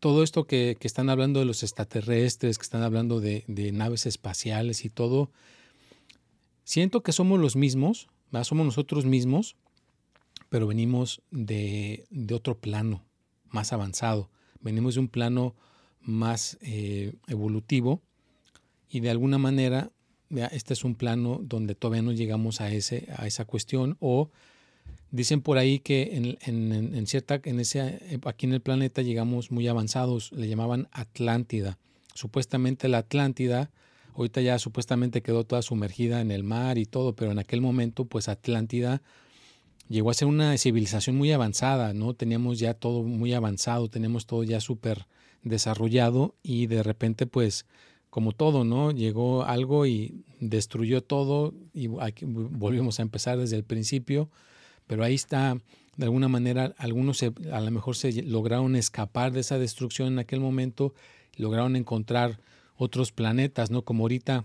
todo 0.00 0.22
esto 0.22 0.46
que, 0.46 0.76
están 0.80 1.08
hablando 1.08 1.40
de 1.40 1.46
los 1.46 1.62
extraterrestres, 1.62 2.58
que 2.58 2.62
están 2.62 2.82
hablando 2.82 3.20
de, 3.20 3.44
naves 3.72 4.06
espaciales 4.06 4.84
y 4.84 4.90
todo, 4.90 5.30
siento 6.64 7.02
que 7.02 7.12
somos 7.12 7.40
los 7.40 7.56
mismos, 7.56 8.08
somos 8.42 8.66
nosotros 8.66 9.04
mismos, 9.06 9.56
pero 10.48 10.66
venimos 10.66 11.22
de, 11.30 12.04
otro 12.32 12.58
plano 12.58 13.04
más 13.48 13.72
avanzado, 13.72 14.30
venimos 14.60 14.94
de 14.94 15.00
un 15.00 15.08
plano 15.08 15.54
más 16.00 16.58
eh, 16.60 17.14
evolutivo 17.28 18.02
y 18.90 19.00
de 19.00 19.10
alguna 19.10 19.38
manera 19.38 19.90
este 20.52 20.74
es 20.74 20.84
un 20.84 20.94
plano 20.94 21.40
donde 21.42 21.74
todavía 21.74 22.02
no 22.02 22.12
llegamos 22.12 22.60
a, 22.60 22.70
ese, 22.70 23.08
a 23.16 23.26
esa 23.26 23.44
cuestión 23.44 23.96
o 24.00 24.30
Dicen 25.14 25.42
por 25.42 25.58
ahí 25.58 25.78
que 25.78 26.36
en, 26.42 27.06
cierta, 27.06 27.40
en 27.44 27.60
ese, 27.60 28.18
aquí 28.24 28.46
en 28.46 28.52
el 28.52 28.60
planeta 28.60 29.00
llegamos 29.00 29.52
muy 29.52 29.68
avanzados, 29.68 30.32
le 30.32 30.48
llamaban 30.48 30.88
Atlántida. 30.90 31.78
Supuestamente 32.14 32.88
la 32.88 32.98
Atlántida, 32.98 33.70
ahorita 34.16 34.40
ya 34.40 34.58
supuestamente 34.58 35.22
quedó 35.22 35.44
toda 35.44 35.62
sumergida 35.62 36.20
en 36.20 36.32
el 36.32 36.42
mar 36.42 36.78
y 36.78 36.84
todo, 36.84 37.14
pero 37.14 37.30
en 37.30 37.38
aquel 37.38 37.60
momento 37.60 38.06
pues 38.06 38.26
Atlántida 38.28 39.02
llegó 39.88 40.10
a 40.10 40.14
ser 40.14 40.26
una 40.26 40.58
civilización 40.58 41.14
muy 41.14 41.30
avanzada, 41.30 41.94
¿no? 41.94 42.14
Teníamos 42.14 42.58
ya 42.58 42.74
todo 42.74 43.04
muy 43.04 43.34
avanzado, 43.34 43.88
teníamos 43.88 44.26
todo 44.26 44.42
ya 44.42 44.60
súper 44.60 45.06
desarrollado 45.44 46.34
y 46.42 46.66
de 46.66 46.82
repente 46.82 47.28
pues 47.28 47.66
como 48.10 48.32
todo, 48.32 48.64
¿no? 48.64 48.90
Llegó 48.90 49.44
algo 49.44 49.86
y 49.86 50.24
destruyó 50.40 51.04
todo 51.04 51.54
y 51.72 51.86
volvimos 51.86 52.98
a 52.98 53.02
empezar 53.02 53.38
desde 53.38 53.54
el 53.54 53.62
principio 53.62 54.28
pero 54.86 55.04
ahí 55.04 55.14
está, 55.14 55.56
de 55.96 56.04
alguna 56.04 56.28
manera, 56.28 56.74
algunos 56.78 57.22
a 57.22 57.60
lo 57.60 57.70
mejor 57.70 57.96
se 57.96 58.22
lograron 58.22 58.76
escapar 58.76 59.32
de 59.32 59.40
esa 59.40 59.58
destrucción 59.58 60.08
en 60.08 60.18
aquel 60.18 60.40
momento, 60.40 60.94
lograron 61.36 61.76
encontrar 61.76 62.40
otros 62.76 63.12
planetas, 63.12 63.70
¿no? 63.70 63.82
Como 63.82 64.04
ahorita 64.04 64.44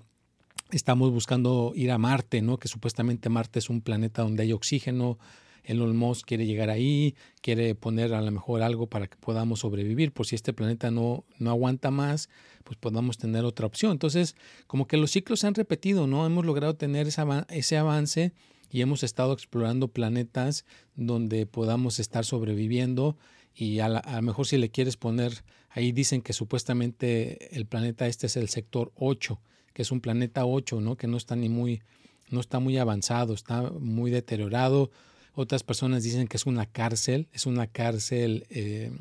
estamos 0.72 1.12
buscando 1.12 1.74
ir 1.75 1.91
a 1.91 1.98
Marte, 1.98 2.41
¿no? 2.41 2.58
Que 2.58 2.67
supuestamente 2.67 3.29
Marte 3.29 3.60
es 3.60 3.69
un 3.69 3.81
planeta 3.81 4.22
donde 4.22 4.43
hay 4.43 4.53
oxígeno. 4.53 5.17
Elon 5.63 5.96
Musk 5.96 6.25
quiere 6.25 6.46
llegar 6.46 6.69
ahí, 6.69 7.15
quiere 7.41 7.75
poner 7.75 8.13
a 8.13 8.22
lo 8.22 8.31
mejor 8.31 8.63
algo 8.63 8.88
para 8.88 9.08
que 9.08 9.17
podamos 9.17 9.60
sobrevivir. 9.60 10.12
Por 10.12 10.25
si 10.25 10.36
este 10.36 10.53
planeta 10.53 10.89
no, 10.89 11.25
no 11.38 11.51
aguanta 11.51 11.91
más, 11.91 12.29
pues 12.63 12.77
podamos 12.77 13.17
tener 13.17 13.46
otra 13.46 13.67
opción. 13.67 13.91
Entonces, 13.91 14.36
como 14.67 14.88
que 14.88 14.98
los 14.98 15.12
ciclos 15.12 15.41
se 15.41 15.48
han 15.48 15.53
repetido, 15.53 16.08
¿no? 16.08 16.25
Hemos 16.25 16.46
logrado 16.46 16.75
tener 16.75 17.08
ese 17.08 17.77
avance 17.77 18.31
y 18.69 18.81
hemos 18.81 19.03
estado 19.03 19.33
explorando 19.33 19.88
planetas 19.88 20.65
donde 20.95 21.45
podamos 21.45 21.99
estar 21.99 22.25
sobreviviendo 22.25 23.17
y 23.55 23.79
a, 23.79 23.89
lo 23.89 24.21
mejor 24.21 24.47
si 24.47 24.57
le 24.57 24.69
quieres 24.69 24.95
poner, 24.95 25.43
ahí 25.69 25.91
dicen 25.91 26.21
que 26.21 26.33
supuestamente 26.33 27.55
el 27.55 27.65
planeta 27.65 28.07
este 28.07 28.27
es 28.27 28.38
el 28.38 28.49
sector 28.49 28.91
8, 28.95 29.39
que 29.73 29.81
es 29.81 29.91
un 29.91 30.01
planeta 30.01 30.45
8, 30.45 30.79
¿no? 30.81 30.95
que 30.95 31.07
no 31.07 31.17
está 31.17 31.35
ni 31.35 31.49
muy, 31.49 31.81
no 32.29 32.39
está 32.39 32.59
muy 32.59 32.77
avanzado, 32.77 33.33
está 33.33 33.63
muy 33.71 34.11
deteriorado. 34.11 34.91
Otras 35.33 35.63
personas 35.63 36.03
dicen 36.03 36.27
que 36.27 36.38
es 36.38 36.45
una 36.45 36.65
cárcel, 36.67 37.27
es 37.33 37.45
una 37.45 37.67
cárcel 37.67 38.45
eh, 38.49 38.91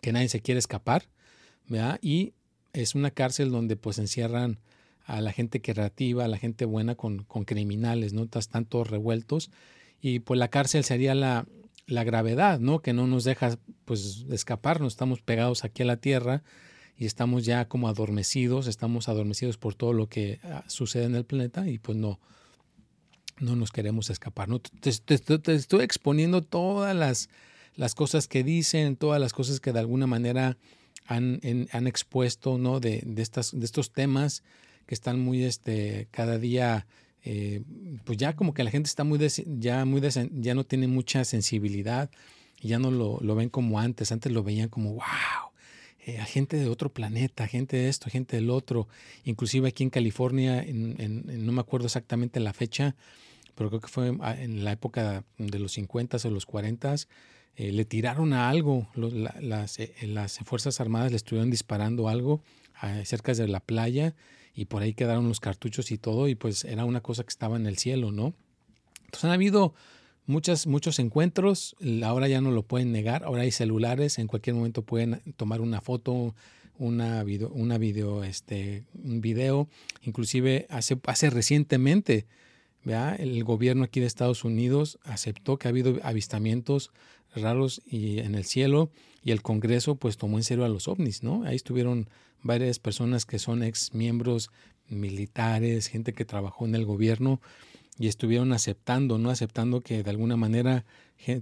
que 0.00 0.12
nadie 0.12 0.28
se 0.28 0.40
quiere 0.40 0.58
escapar. 0.58 1.08
Y 2.00 2.32
es 2.72 2.94
una 2.94 3.10
cárcel 3.10 3.50
donde 3.50 3.76
pues 3.76 3.98
encierran 3.98 4.58
a 5.08 5.22
la 5.22 5.32
gente 5.32 5.62
creativa, 5.62 6.26
a 6.26 6.28
la 6.28 6.36
gente 6.36 6.66
buena 6.66 6.94
con, 6.94 7.24
con 7.24 7.44
criminales, 7.44 8.12
¿no? 8.12 8.28
Están 8.30 8.66
todos 8.66 8.90
revueltos. 8.90 9.50
Y 10.02 10.20
pues 10.20 10.38
la 10.38 10.48
cárcel 10.48 10.84
sería 10.84 11.14
la, 11.14 11.46
la 11.86 12.04
gravedad, 12.04 12.60
¿no? 12.60 12.80
Que 12.80 12.92
no 12.92 13.06
nos 13.06 13.24
deja 13.24 13.58
pues 13.86 14.26
escaparnos, 14.30 14.92
estamos 14.92 15.22
pegados 15.22 15.64
aquí 15.64 15.82
a 15.82 15.86
la 15.86 15.96
tierra 15.96 16.42
y 16.98 17.06
estamos 17.06 17.46
ya 17.46 17.68
como 17.68 17.88
adormecidos, 17.88 18.66
estamos 18.66 19.08
adormecidos 19.08 19.56
por 19.56 19.74
todo 19.74 19.94
lo 19.94 20.10
que 20.10 20.40
ah, 20.44 20.64
sucede 20.66 21.04
en 21.04 21.14
el 21.14 21.24
planeta 21.24 21.66
y 21.66 21.78
pues 21.78 21.96
no, 21.96 22.20
no 23.40 23.56
nos 23.56 23.72
queremos 23.72 24.10
escapar. 24.10 24.50
¿no? 24.50 24.60
Te, 24.60 24.90
estoy 24.90 25.84
exponiendo 25.84 26.42
todas 26.42 26.94
las, 26.94 27.30
las, 27.76 27.94
cosas 27.94 28.28
que 28.28 28.44
dicen, 28.44 28.96
todas 28.96 29.22
las 29.22 29.32
cosas 29.32 29.58
que 29.58 29.72
de 29.72 29.78
alguna 29.78 30.06
manera 30.06 30.58
han, 31.06 31.40
han 31.72 31.86
expuesto 31.86 32.58
¿no? 32.58 32.78
de, 32.78 33.02
de, 33.06 33.22
estas, 33.22 33.58
de 33.58 33.64
estos 33.64 33.90
temas 33.90 34.42
que 34.88 34.94
están 34.94 35.20
muy, 35.20 35.44
este, 35.44 36.08
cada 36.10 36.38
día, 36.38 36.86
eh, 37.22 37.62
pues 38.04 38.16
ya 38.16 38.34
como 38.34 38.54
que 38.54 38.64
la 38.64 38.70
gente 38.70 38.88
está 38.88 39.04
muy, 39.04 39.18
ya, 39.58 39.84
muy 39.84 40.00
ya 40.00 40.54
no 40.54 40.64
tiene 40.64 40.88
mucha 40.88 41.26
sensibilidad 41.26 42.10
y 42.58 42.68
ya 42.68 42.78
no 42.78 42.90
lo, 42.90 43.18
lo, 43.20 43.34
ven 43.34 43.50
como 43.50 43.78
antes. 43.78 44.12
Antes 44.12 44.32
lo 44.32 44.42
veían 44.42 44.70
como, 44.70 44.94
wow, 44.94 45.52
eh, 46.06 46.18
gente 46.24 46.56
de 46.56 46.70
otro 46.70 46.90
planeta, 46.90 47.46
gente 47.46 47.76
de 47.76 47.90
esto, 47.90 48.08
gente 48.08 48.36
del 48.36 48.48
otro. 48.48 48.88
Inclusive 49.24 49.68
aquí 49.68 49.82
en 49.82 49.90
California, 49.90 50.64
no 50.66 51.52
me 51.52 51.60
acuerdo 51.60 51.84
exactamente 51.84 52.40
la 52.40 52.54
fecha, 52.54 52.96
pero 53.54 53.68
creo 53.68 53.82
que 53.82 53.88
fue 53.88 54.08
en 54.08 54.64
la 54.64 54.72
época 54.72 55.22
de 55.36 55.58
los 55.58 55.72
50 55.72 56.16
o 56.24 56.30
los 56.30 56.46
40 56.46 56.94
eh, 57.56 57.72
le 57.72 57.84
tiraron 57.84 58.32
a 58.32 58.48
algo, 58.48 58.88
las, 58.94 59.78
las, 60.00 60.38
Fuerzas 60.46 60.80
Armadas 60.80 61.10
le 61.10 61.18
estuvieron 61.18 61.50
disparando 61.50 62.08
algo 62.08 62.40
cerca 63.04 63.34
de 63.34 63.48
la 63.48 63.60
playa 63.60 64.14
y 64.58 64.64
por 64.64 64.82
ahí 64.82 64.92
quedaron 64.92 65.28
los 65.28 65.38
cartuchos 65.38 65.92
y 65.92 65.98
todo, 65.98 66.26
y 66.26 66.34
pues 66.34 66.64
era 66.64 66.84
una 66.84 67.00
cosa 67.00 67.22
que 67.22 67.28
estaba 67.28 67.56
en 67.56 67.66
el 67.68 67.78
cielo, 67.78 68.10
¿no? 68.10 68.34
Entonces 69.04 69.26
han 69.26 69.30
habido 69.30 69.72
muchas, 70.26 70.66
muchos 70.66 70.98
encuentros, 70.98 71.76
ahora 72.02 72.26
ya 72.26 72.40
no 72.40 72.50
lo 72.50 72.64
pueden 72.64 72.90
negar, 72.90 73.22
ahora 73.22 73.42
hay 73.42 73.52
celulares, 73.52 74.18
en 74.18 74.26
cualquier 74.26 74.56
momento 74.56 74.82
pueden 74.82 75.22
tomar 75.36 75.60
una 75.60 75.80
foto, 75.80 76.34
una 76.76 77.22
video, 77.22 77.50
una 77.50 77.78
video, 77.78 78.24
este, 78.24 78.82
un 79.04 79.20
video, 79.20 79.68
inclusive 80.02 80.66
hace, 80.70 80.98
hace 81.06 81.30
recientemente, 81.30 82.26
el 82.84 83.44
gobierno 83.44 83.84
aquí 83.84 84.00
de 84.00 84.06
Estados 84.06 84.42
Unidos 84.42 84.98
aceptó 85.04 85.56
que 85.56 85.68
ha 85.68 85.70
habido 85.70 86.00
avistamientos 86.02 86.90
raros 87.34 87.82
y 87.86 88.18
en 88.18 88.34
el 88.34 88.44
cielo 88.44 88.90
y 89.22 89.30
el 89.30 89.42
Congreso 89.42 89.96
pues 89.96 90.16
tomó 90.16 90.38
en 90.38 90.44
serio 90.44 90.64
a 90.64 90.68
los 90.68 90.88
ovnis, 90.88 91.22
¿no? 91.22 91.44
Ahí 91.44 91.56
estuvieron 91.56 92.08
varias 92.42 92.78
personas 92.78 93.26
que 93.26 93.38
son 93.38 93.62
ex 93.62 93.94
miembros 93.94 94.50
militares, 94.88 95.88
gente 95.88 96.12
que 96.12 96.24
trabajó 96.24 96.66
en 96.66 96.74
el 96.74 96.84
gobierno 96.84 97.40
y 97.98 98.06
estuvieron 98.06 98.52
aceptando, 98.52 99.18
¿no? 99.18 99.30
Aceptando 99.30 99.80
que 99.80 100.02
de 100.02 100.10
alguna 100.10 100.36
manera 100.36 100.84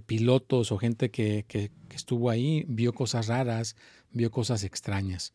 pilotos 0.05 0.71
o 0.71 0.77
gente 0.77 1.11
que, 1.11 1.45
que, 1.47 1.71
estuvo 1.93 2.29
ahí 2.29 2.65
vio 2.67 2.93
cosas 2.93 3.27
raras, 3.27 3.75
vio 4.11 4.31
cosas 4.31 4.63
extrañas. 4.63 5.33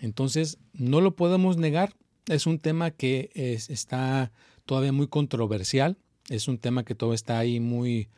Entonces, 0.00 0.58
no 0.72 1.00
lo 1.00 1.16
podemos 1.16 1.56
negar, 1.56 1.94
es 2.26 2.46
un 2.46 2.58
tema 2.58 2.90
que 2.90 3.30
está 3.34 4.32
todavía 4.64 4.92
muy 4.92 5.08
controversial, 5.08 5.98
es 6.28 6.48
un 6.48 6.58
tema 6.58 6.84
que 6.84 6.94
todo 6.94 7.14
está 7.14 7.38
ahí 7.38 7.60
muy 7.60 8.08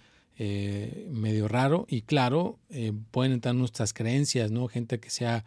eh, 0.44 1.06
medio 1.12 1.46
raro 1.46 1.86
y 1.88 2.02
claro, 2.02 2.58
eh, 2.68 2.92
pueden 3.12 3.30
entrar 3.30 3.54
nuestras 3.54 3.94
creencias, 3.94 4.50
¿no? 4.50 4.66
Gente 4.66 4.98
que 4.98 5.08
sea 5.08 5.44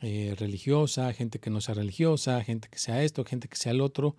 eh, 0.00 0.36
religiosa, 0.38 1.12
gente 1.12 1.40
que 1.40 1.50
no 1.50 1.60
sea 1.60 1.74
religiosa, 1.74 2.40
gente 2.44 2.68
que 2.70 2.78
sea 2.78 3.02
esto, 3.02 3.24
gente 3.24 3.48
que 3.48 3.56
sea 3.56 3.72
el 3.72 3.80
otro, 3.80 4.14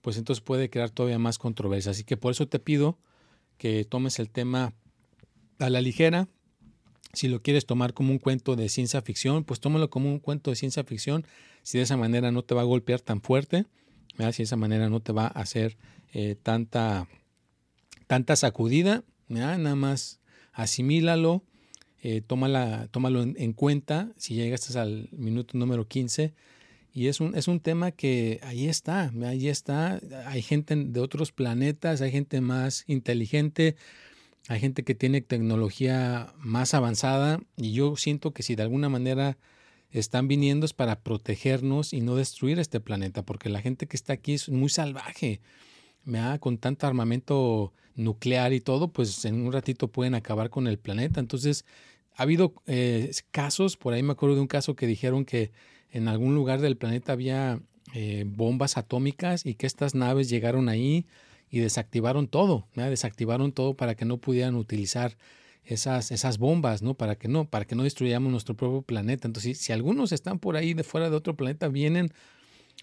pues 0.00 0.16
entonces 0.16 0.42
puede 0.42 0.70
crear 0.70 0.90
todavía 0.90 1.20
más 1.20 1.38
controversia. 1.38 1.92
Así 1.92 2.02
que 2.02 2.16
por 2.16 2.32
eso 2.32 2.48
te 2.48 2.58
pido 2.58 2.98
que 3.56 3.84
tomes 3.84 4.18
el 4.18 4.28
tema 4.28 4.74
a 5.60 5.70
la 5.70 5.80
ligera. 5.80 6.26
Si 7.12 7.28
lo 7.28 7.40
quieres 7.40 7.64
tomar 7.64 7.94
como 7.94 8.10
un 8.10 8.18
cuento 8.18 8.56
de 8.56 8.68
ciencia 8.68 9.02
ficción, 9.02 9.44
pues 9.44 9.60
tómalo 9.60 9.88
como 9.88 10.08
un 10.08 10.18
cuento 10.18 10.50
de 10.50 10.56
ciencia 10.56 10.82
ficción. 10.82 11.24
Si 11.62 11.78
de 11.78 11.84
esa 11.84 11.96
manera 11.96 12.32
no 12.32 12.42
te 12.42 12.56
va 12.56 12.62
a 12.62 12.64
golpear 12.64 13.02
tan 13.02 13.20
fuerte, 13.20 13.66
si 14.18 14.38
de 14.38 14.42
esa 14.42 14.56
manera 14.56 14.88
no 14.88 14.98
te 14.98 15.12
va 15.12 15.26
a 15.26 15.42
hacer 15.42 15.76
tanta, 16.42 17.06
tanta 18.08 18.34
sacudida, 18.34 19.04
nada 19.28 19.74
más 19.74 20.20
asimílalo, 20.52 21.44
eh, 22.02 22.20
tómalo 22.20 23.22
en, 23.22 23.52
cuenta 23.54 24.12
si 24.16 24.34
llegas 24.34 24.76
al 24.76 25.08
minuto 25.12 25.56
número 25.56 25.88
15 25.88 26.34
y 26.92 27.08
es 27.08 27.20
un, 27.20 27.34
es 27.34 27.48
un 27.48 27.60
tema 27.60 27.90
que 27.90 28.40
ahí 28.42 28.68
está, 28.68 29.10
ahí 29.24 29.48
está. 29.48 30.00
Hay 30.26 30.42
gente 30.42 30.76
de 30.76 31.00
otros 31.00 31.32
planetas, 31.32 32.00
hay 32.02 32.12
gente 32.12 32.40
más 32.40 32.84
inteligente, 32.86 33.74
hay 34.48 34.60
gente 34.60 34.84
que 34.84 34.94
tiene 34.94 35.20
tecnología 35.22 36.32
más 36.38 36.72
avanzada 36.74 37.40
y 37.56 37.72
yo 37.72 37.96
siento 37.96 38.32
que 38.32 38.42
si 38.44 38.54
de 38.54 38.62
alguna 38.62 38.88
manera 38.88 39.38
están 39.90 40.28
viniendo 40.28 40.66
es 40.66 40.72
para 40.72 41.00
protegernos 41.00 41.92
y 41.92 42.00
no 42.00 42.16
destruir 42.16 42.58
este 42.58 42.80
planeta, 42.80 43.24
porque 43.24 43.48
la 43.48 43.60
gente 43.60 43.86
que 43.86 43.96
está 43.96 44.12
aquí 44.12 44.34
es 44.34 44.48
muy 44.48 44.68
salvaje. 44.68 45.40
Con 46.38 46.58
tanto 46.58 46.86
armamento 46.86 47.72
nuclear 47.94 48.52
y 48.52 48.60
todo, 48.60 48.88
pues 48.88 49.24
en 49.24 49.46
un 49.46 49.52
ratito 49.52 49.88
pueden 49.88 50.14
acabar 50.14 50.50
con 50.50 50.66
el 50.66 50.78
planeta. 50.78 51.20
Entonces, 51.20 51.64
ha 52.16 52.22
habido 52.22 52.54
eh, 52.66 53.10
casos, 53.30 53.76
por 53.76 53.92
ahí 53.94 54.02
me 54.02 54.12
acuerdo 54.12 54.36
de 54.36 54.42
un 54.42 54.46
caso 54.46 54.74
que 54.74 54.86
dijeron 54.86 55.24
que 55.24 55.52
en 55.90 56.08
algún 56.08 56.34
lugar 56.34 56.60
del 56.60 56.76
planeta 56.76 57.12
había 57.12 57.60
eh, 57.94 58.24
bombas 58.26 58.76
atómicas 58.76 59.46
y 59.46 59.54
que 59.54 59.66
estas 59.66 59.94
naves 59.94 60.28
llegaron 60.28 60.68
ahí 60.68 61.06
y 61.50 61.60
desactivaron 61.60 62.26
todo, 62.26 62.66
desactivaron 62.74 63.52
todo 63.52 63.74
para 63.74 63.94
que 63.94 64.04
no 64.04 64.18
pudieran 64.18 64.56
utilizar 64.56 65.16
esas, 65.64 66.10
esas 66.10 66.38
bombas, 66.38 66.82
¿no? 66.82 66.94
Para 66.94 67.16
que 67.16 67.28
no, 67.28 67.48
para 67.48 67.64
que 67.64 67.74
no 67.74 67.84
destruyamos 67.84 68.30
nuestro 68.30 68.56
propio 68.56 68.82
planeta. 68.82 69.28
Entonces, 69.28 69.58
si, 69.58 69.72
algunos 69.72 70.12
están 70.12 70.38
por 70.38 70.56
ahí 70.56 70.74
de 70.74 70.84
fuera 70.84 71.10
de 71.10 71.16
otro 71.16 71.36
planeta, 71.36 71.68
vienen 71.68 72.12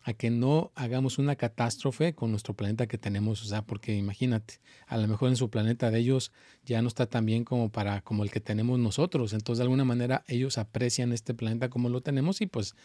a 0.03 0.13
que 0.13 0.29
no 0.29 0.71
hagamos 0.75 1.19
una 1.19 1.35
catástrofe 1.35 2.13
con 2.13 2.31
nuestro 2.31 2.55
planeta 2.55 2.87
que 2.87 2.97
tenemos, 2.97 3.43
o 3.43 3.45
sea, 3.45 3.61
porque 3.63 3.95
imagínate, 3.95 4.59
a 4.87 4.97
lo 4.97 5.07
mejor 5.07 5.29
en 5.29 5.35
su 5.35 5.49
planeta 5.49 5.91
de 5.91 5.99
ellos 5.99 6.31
ya 6.65 6.81
no 6.81 6.87
está 6.87 7.05
tan 7.05 7.25
bien 7.25 7.43
como 7.43 7.71
para 7.71 8.01
como 8.01 8.23
el 8.23 8.31
que 8.31 8.39
tenemos 8.39 8.79
nosotros, 8.79 9.33
entonces 9.33 9.59
de 9.59 9.63
alguna 9.63 9.85
manera 9.85 10.23
ellos 10.27 10.57
aprecian 10.57 11.11
este 11.11 11.33
planeta 11.33 11.69
como 11.69 11.89
lo 11.89 12.01
tenemos 12.01 12.41
y 12.41 12.47
pues 12.47 12.75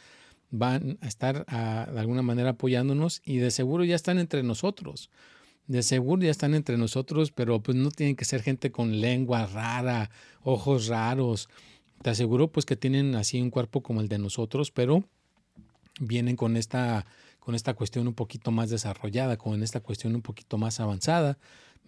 van 0.51 0.99
a 1.01 1.09
estar 1.09 1.45
de 1.47 2.01
alguna 2.01 2.23
manera 2.23 2.51
apoyándonos 2.51 3.23
y 3.25 3.39
de 3.39 3.51
seguro 3.51 3.85
ya 3.85 3.97
están 3.97 4.19
entre 4.19 4.43
nosotros. 4.43 5.11
De 5.67 5.83
seguro 5.83 6.23
ya 6.23 6.31
están 6.31 6.55
entre 6.55 6.79
nosotros, 6.79 7.33
pero 7.33 7.61
pues 7.61 7.77
no 7.77 7.91
tienen 7.91 8.15
que 8.15 8.25
ser 8.25 8.43
gente 8.43 8.71
con 8.71 9.01
lengua 9.01 9.47
rara, 9.47 10.11
ojos 10.43 10.87
raros. 10.87 11.49
Te 12.03 12.11
aseguro 12.11 12.53
pues 12.53 12.65
que 12.65 12.77
tienen 12.77 13.17
así 13.17 13.41
un 13.41 13.51
cuerpo 13.51 13.83
como 13.83 14.01
el 14.01 14.09
de 14.09 14.19
nosotros, 14.19 14.71
pero 14.71 15.09
vienen 16.01 16.37
con 16.37 16.57
esta, 16.57 17.07
con 17.39 17.55
esta 17.55 17.75
cuestión 17.75 18.09
un 18.09 18.15
poquito 18.15 18.51
más 18.51 18.71
desarrollada, 18.71 19.37
con 19.37 19.63
esta 19.63 19.81
cuestión 19.81 20.15
un 20.15 20.23
poquito 20.23 20.59
más 20.59 20.81
avanzada, 20.81 21.39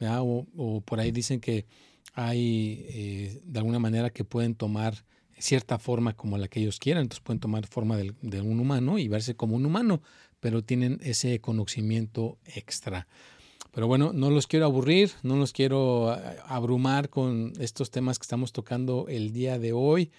o, 0.00 0.82
por 0.84 1.00
ahí 1.00 1.10
dicen 1.10 1.40
que 1.40 1.66
hay 2.14 2.86
eh, 2.88 3.40
de 3.44 3.58
alguna 3.58 3.78
manera 3.78 4.10
que 4.10 4.24
pueden 4.24 4.54
tomar 4.54 5.04
cierta 5.38 5.78
forma 5.78 6.14
como 6.14 6.36
la 6.38 6.48
que 6.48 6.60
ellos 6.60 6.78
quieran, 6.78 7.02
entonces 7.02 7.22
pueden 7.22 7.40
tomar 7.40 7.66
forma 7.66 7.96
de, 7.96 8.14
de 8.22 8.40
un 8.40 8.58
humano 8.60 8.98
y 8.98 9.08
verse 9.08 9.36
como 9.36 9.56
un 9.56 9.66
humano, 9.66 10.02
pero 10.40 10.62
tienen 10.62 10.98
ese 11.02 11.40
conocimiento 11.40 12.38
extra. 12.44 13.06
Pero 13.72 13.86
bueno, 13.86 14.12
no 14.12 14.30
los 14.30 14.46
quiero 14.46 14.64
aburrir, 14.64 15.12
no 15.22 15.36
los 15.36 15.52
quiero 15.52 16.14
eh, 16.14 16.36
abrumar 16.46 17.10
con 17.10 17.52
estos 17.60 17.90
temas 17.90 18.18
que 18.18 18.24
estamos 18.24 18.52
tocando 18.52 19.06
el 19.08 19.32
día 19.32 19.58
de 19.58 19.72
hoy. 19.72 20.10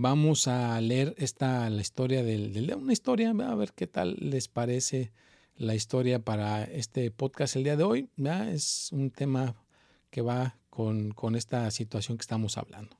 Vamos 0.00 0.46
a 0.46 0.80
leer 0.80 1.16
esta, 1.18 1.68
la 1.70 1.80
historia 1.80 2.22
del, 2.22 2.52
de 2.52 2.72
una 2.76 2.92
historia, 2.92 3.30
a 3.30 3.54
ver 3.56 3.72
qué 3.72 3.88
tal 3.88 4.16
les 4.20 4.46
parece 4.46 5.10
la 5.56 5.74
historia 5.74 6.20
para 6.20 6.62
este 6.62 7.10
podcast 7.10 7.56
el 7.56 7.64
día 7.64 7.76
de 7.76 7.82
hoy. 7.82 8.08
Es 8.52 8.90
un 8.92 9.10
tema 9.10 9.56
que 10.10 10.20
va 10.20 10.56
con, 10.70 11.10
con 11.10 11.34
esta 11.34 11.68
situación 11.72 12.16
que 12.16 12.22
estamos 12.22 12.58
hablando. 12.58 12.96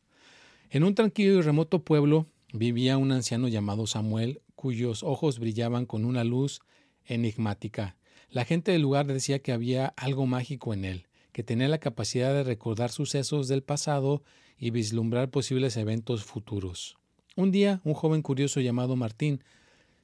En 0.70 0.82
un 0.82 0.96
tranquilo 0.96 1.38
y 1.38 1.42
remoto 1.42 1.84
pueblo 1.84 2.26
vivía 2.52 2.98
un 2.98 3.12
anciano 3.12 3.46
llamado 3.46 3.87
Samuel, 3.87 4.42
cuyos 4.56 5.04
ojos 5.04 5.38
brillaban 5.38 5.87
con 5.87 6.04
una 6.04 6.24
luz 6.24 6.62
enigmática. 7.04 7.96
La 8.28 8.44
gente 8.44 8.72
del 8.72 8.82
lugar 8.82 9.06
decía 9.06 9.38
que 9.38 9.52
había 9.52 9.87
algo 9.96 10.26
mágico 10.26 10.74
en 10.74 10.84
él, 10.84 11.06
que 11.30 11.44
tenía 11.44 11.68
la 11.68 11.78
capacidad 11.78 12.34
de 12.34 12.42
recordar 12.42 12.90
sucesos 12.90 13.46
del 13.46 13.62
pasado 13.62 14.24
y 14.59 14.71
vislumbrar 14.71 15.31
posibles 15.31 15.77
eventos 15.77 16.25
futuros. 16.25 16.97
Un 17.37 17.53
día, 17.53 17.81
un 17.85 17.94
joven 17.94 18.23
curioso 18.23 18.61
llamado 18.61 18.97
Martín 18.97 19.42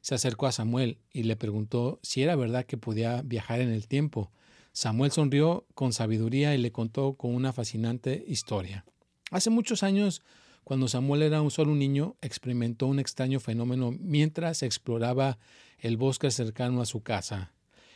se 0.01 0.15
acercó 0.15 0.47
a 0.47 0.53
Samuel 0.53 0.99
y 1.13 1.25
le 1.25 1.35
preguntó 1.35 1.99
si 2.03 2.23
era 2.23 2.37
verdad 2.37 2.67
que 2.67 2.77
podía 2.77 3.23
viajar 3.23 3.61
en 3.61 3.71
el 3.71 3.89
tiempo. 3.89 4.31
Samuel 4.73 5.11
sonrió 5.11 5.67
con 5.75 5.93
sabiduría 5.93 6.55
y 6.55 6.59
le 6.59 6.73
contó 6.73 7.15
con 7.15 7.35
una 7.35 7.53
fascinante 7.53 8.25
historia. 8.29 8.85
Hace 9.31 9.51
muchos 9.51 9.83
años, 9.83 10.23
cuando 10.63 10.89
Samuel 10.89 11.23
era 11.23 11.43
un 11.43 11.51
solo 11.51 11.75
niño, 11.75 12.17
experimentó 12.21 12.87
un 12.87 12.99
extraño 12.99 13.41
fenómeno 13.41 13.93
mientras 13.99 14.63
exploraba 14.63 15.39
el 15.79 15.97
bosque 15.97 16.31
cercano 16.31 16.81
a 16.81 16.87
su 16.87 17.03
casa. 17.03 17.53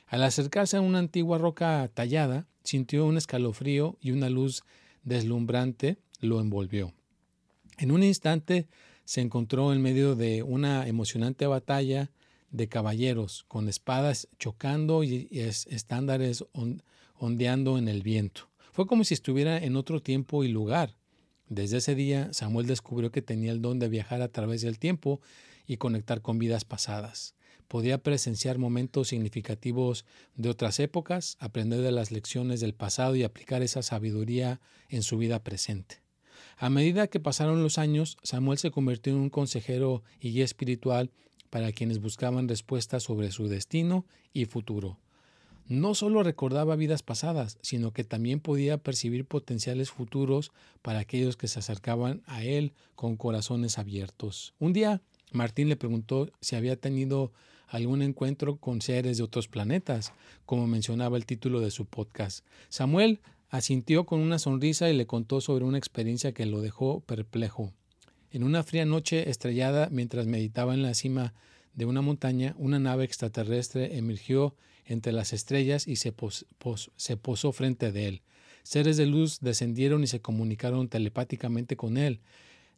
Al 0.06 0.22
acercarse 0.22 0.78
a 0.78 0.80
una 0.80 0.98
antigua 0.98 1.38
roca 1.38 1.88
tallada, 1.92 2.46
sintió 2.64 3.04
un 3.06 3.18
escalofrío 3.18 3.98
y 4.00 4.12
una 4.12 4.30
luz 4.30 4.64
deslumbrante 5.02 5.98
lo 6.20 6.40
envolvió. 6.40 6.92
En 7.78 7.90
un 7.90 8.02
instante 8.02 8.66
se 9.04 9.20
encontró 9.20 9.72
en 9.72 9.80
medio 9.80 10.16
de 10.16 10.42
una 10.42 10.86
emocionante 10.86 11.46
batalla 11.46 12.10
de 12.50 12.68
caballeros, 12.68 13.44
con 13.48 13.68
espadas 13.68 14.28
chocando 14.38 15.04
y 15.04 15.28
estándares 15.32 16.44
ondeando 17.14 17.78
en 17.78 17.88
el 17.88 18.02
viento. 18.02 18.48
Fue 18.72 18.86
como 18.86 19.04
si 19.04 19.14
estuviera 19.14 19.58
en 19.58 19.76
otro 19.76 20.00
tiempo 20.00 20.44
y 20.44 20.48
lugar. 20.48 20.96
Desde 21.48 21.78
ese 21.78 21.94
día, 21.94 22.32
Samuel 22.32 22.66
descubrió 22.66 23.10
que 23.10 23.22
tenía 23.22 23.52
el 23.52 23.62
don 23.62 23.78
de 23.78 23.88
viajar 23.88 24.22
a 24.22 24.28
través 24.28 24.62
del 24.62 24.78
tiempo 24.78 25.20
y 25.66 25.76
conectar 25.78 26.22
con 26.22 26.38
vidas 26.38 26.64
pasadas. 26.64 27.34
Podía 27.68 28.02
presenciar 28.02 28.58
momentos 28.58 29.08
significativos 29.08 30.04
de 30.36 30.48
otras 30.48 30.80
épocas, 30.80 31.36
aprender 31.38 31.80
de 31.80 31.92
las 31.92 32.10
lecciones 32.10 32.60
del 32.60 32.74
pasado 32.74 33.14
y 33.14 33.24
aplicar 33.24 33.62
esa 33.62 33.82
sabiduría 33.82 34.60
en 34.88 35.02
su 35.02 35.18
vida 35.18 35.42
presente. 35.42 36.07
A 36.60 36.70
medida 36.70 37.06
que 37.06 37.20
pasaron 37.20 37.62
los 37.62 37.78
años, 37.78 38.16
Samuel 38.24 38.58
se 38.58 38.72
convirtió 38.72 39.12
en 39.12 39.20
un 39.20 39.30
consejero 39.30 40.02
y 40.20 40.32
guía 40.32 40.44
espiritual 40.44 41.12
para 41.50 41.70
quienes 41.70 42.00
buscaban 42.00 42.48
respuestas 42.48 43.04
sobre 43.04 43.30
su 43.30 43.46
destino 43.46 44.06
y 44.32 44.46
futuro. 44.46 44.98
No 45.68 45.94
solo 45.94 46.24
recordaba 46.24 46.74
vidas 46.74 47.04
pasadas, 47.04 47.58
sino 47.62 47.92
que 47.92 48.02
también 48.02 48.40
podía 48.40 48.78
percibir 48.78 49.24
potenciales 49.24 49.90
futuros 49.90 50.50
para 50.82 50.98
aquellos 50.98 51.36
que 51.36 51.46
se 51.46 51.60
acercaban 51.60 52.22
a 52.26 52.42
él 52.42 52.72
con 52.96 53.16
corazones 53.16 53.78
abiertos. 53.78 54.54
Un 54.58 54.72
día, 54.72 55.00
Martín 55.30 55.68
le 55.68 55.76
preguntó 55.76 56.28
si 56.40 56.56
había 56.56 56.74
tenido 56.74 57.32
algún 57.68 58.02
encuentro 58.02 58.56
con 58.56 58.80
seres 58.80 59.18
de 59.18 59.22
otros 59.22 59.46
planetas, 59.46 60.12
como 60.44 60.66
mencionaba 60.66 61.18
el 61.18 61.26
título 61.26 61.60
de 61.60 61.70
su 61.70 61.84
podcast. 61.84 62.44
Samuel 62.68 63.20
asintió 63.48 64.04
con 64.04 64.20
una 64.20 64.38
sonrisa 64.38 64.90
y 64.90 64.96
le 64.96 65.06
contó 65.06 65.40
sobre 65.40 65.64
una 65.64 65.78
experiencia 65.78 66.32
que 66.32 66.46
lo 66.46 66.60
dejó 66.60 67.00
perplejo. 67.00 67.72
En 68.30 68.42
una 68.42 68.62
fría 68.62 68.84
noche 68.84 69.30
estrellada, 69.30 69.88
mientras 69.90 70.26
meditaba 70.26 70.74
en 70.74 70.82
la 70.82 70.94
cima 70.94 71.34
de 71.74 71.86
una 71.86 72.02
montaña, 72.02 72.54
una 72.58 72.78
nave 72.78 73.04
extraterrestre 73.04 73.96
emergió 73.96 74.54
entre 74.84 75.12
las 75.12 75.32
estrellas 75.32 75.86
y 75.86 75.96
se, 75.96 76.12
posó 76.12 77.52
frente 77.52 77.92
de 77.92 78.08
él. 78.08 78.22
Seres 78.62 78.96
de 78.96 79.06
luz 79.06 79.40
descendieron 79.40 80.02
y 80.02 80.06
se 80.06 80.20
comunicaron 80.20 80.88
telepáticamente 80.88 81.76
con 81.76 81.96
él. 81.96 82.20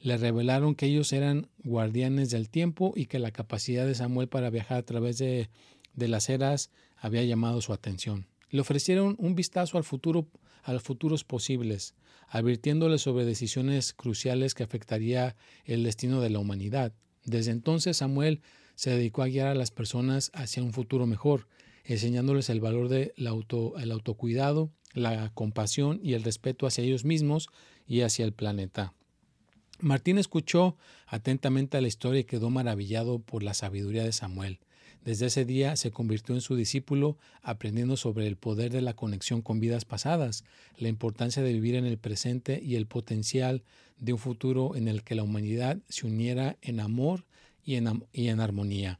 Le 0.00 0.16
revelaron 0.16 0.74
que 0.74 0.86
ellos 0.86 1.12
eran 1.12 1.48
guardianes 1.64 2.30
del 2.30 2.48
tiempo 2.48 2.92
y 2.94 3.06
que 3.06 3.18
la 3.18 3.32
capacidad 3.32 3.86
de 3.86 3.94
Samuel 3.94 4.28
para 4.28 4.50
viajar 4.50 4.78
a 4.78 4.84
través 4.84 5.18
de 5.18 5.48
las 5.96 6.28
eras 6.28 6.70
había 6.96 7.24
llamado 7.24 7.60
su 7.60 7.72
atención. 7.72 8.29
Le 8.50 8.60
ofrecieron 8.60 9.16
un 9.18 9.34
vistazo 9.34 9.78
al 9.78 9.84
futuro, 9.84 10.28
a 10.62 10.72
los 10.72 10.82
futuros 10.82 11.24
posibles, 11.24 11.94
advirtiéndole 12.28 12.98
sobre 12.98 13.24
decisiones 13.24 13.92
cruciales 13.92 14.54
que 14.54 14.62
afectaría 14.62 15.36
el 15.64 15.84
destino 15.84 16.20
de 16.20 16.30
la 16.30 16.38
humanidad. 16.38 16.92
Desde 17.24 17.50
entonces 17.52 17.98
Samuel 17.98 18.42
se 18.74 18.90
dedicó 18.90 19.22
a 19.22 19.28
guiar 19.28 19.48
a 19.48 19.54
las 19.54 19.70
personas 19.70 20.30
hacia 20.34 20.62
un 20.62 20.72
futuro 20.72 21.06
mejor, 21.06 21.46
enseñándoles 21.84 22.50
el 22.50 22.60
valor 22.60 22.88
del 22.88 23.26
auto, 23.26 23.78
el 23.78 23.92
autocuidado, 23.92 24.70
la 24.92 25.32
compasión 25.34 26.00
y 26.02 26.14
el 26.14 26.22
respeto 26.22 26.66
hacia 26.66 26.84
ellos 26.84 27.04
mismos 27.04 27.48
y 27.86 28.02
hacia 28.02 28.24
el 28.24 28.32
planeta. 28.32 28.94
Martín 29.80 30.18
escuchó 30.18 30.76
atentamente 31.06 31.80
la 31.80 31.88
historia 31.88 32.20
y 32.20 32.24
quedó 32.24 32.50
maravillado 32.50 33.18
por 33.18 33.42
la 33.42 33.54
sabiduría 33.54 34.04
de 34.04 34.12
Samuel. 34.12 34.60
Desde 35.04 35.26
ese 35.26 35.44
día 35.44 35.76
se 35.76 35.90
convirtió 35.90 36.34
en 36.34 36.42
su 36.42 36.56
discípulo, 36.56 37.16
aprendiendo 37.42 37.96
sobre 37.96 38.26
el 38.26 38.36
poder 38.36 38.70
de 38.70 38.82
la 38.82 38.94
conexión 38.94 39.40
con 39.40 39.58
vidas 39.58 39.84
pasadas, 39.84 40.44
la 40.76 40.88
importancia 40.88 41.42
de 41.42 41.52
vivir 41.52 41.74
en 41.74 41.86
el 41.86 41.96
presente 41.96 42.60
y 42.62 42.76
el 42.76 42.86
potencial 42.86 43.62
de 43.98 44.12
un 44.12 44.18
futuro 44.18 44.76
en 44.76 44.88
el 44.88 45.02
que 45.02 45.14
la 45.14 45.22
humanidad 45.22 45.78
se 45.88 46.06
uniera 46.06 46.56
en 46.60 46.80
amor 46.80 47.24
y 47.64 47.76
en, 47.76 48.40
armonía. 48.40 48.98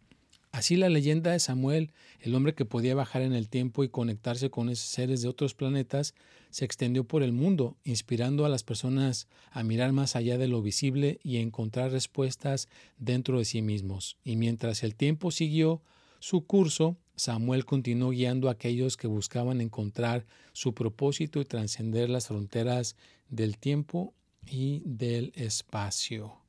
Así 0.52 0.76
la 0.76 0.88
leyenda 0.88 1.30
de 1.30 1.38
Samuel, 1.38 1.92
el 2.18 2.34
hombre 2.34 2.54
que 2.54 2.64
podía 2.64 2.96
bajar 2.96 3.22
en 3.22 3.34
el 3.34 3.48
tiempo 3.48 3.84
y 3.84 3.88
conectarse 3.88 4.50
con 4.50 4.68
esos 4.68 4.88
seres 4.88 5.22
de 5.22 5.28
otros 5.28 5.54
planetas, 5.54 6.14
se 6.50 6.64
extendió 6.64 7.04
por 7.04 7.22
el 7.22 7.32
mundo, 7.32 7.76
inspirando 7.84 8.44
a 8.44 8.48
las 8.48 8.64
personas 8.64 9.28
a 9.52 9.62
mirar 9.62 9.92
más 9.92 10.16
allá 10.16 10.38
de 10.38 10.48
lo 10.48 10.60
visible 10.60 11.20
y 11.22 11.36
encontrar 11.36 11.92
respuestas 11.92 12.68
dentro 12.98 13.38
de 13.38 13.44
sí 13.44 13.62
mismos. 13.62 14.16
Y 14.24 14.34
mientras 14.34 14.82
el 14.82 14.96
tiempo 14.96 15.30
siguió 15.30 15.82
su 16.18 16.44
curso, 16.44 16.96
Samuel 17.14 17.64
continuó 17.64 18.10
guiando 18.10 18.48
a 18.48 18.52
aquellos 18.52 18.96
que 18.96 19.06
buscaban 19.06 19.60
encontrar 19.60 20.26
su 20.52 20.74
propósito 20.74 21.40
y 21.40 21.44
trascender 21.44 22.10
las 22.10 22.26
fronteras 22.26 22.96
del 23.28 23.56
tiempo 23.56 24.14
y 24.46 24.82
del 24.84 25.32
espacio. 25.36 26.39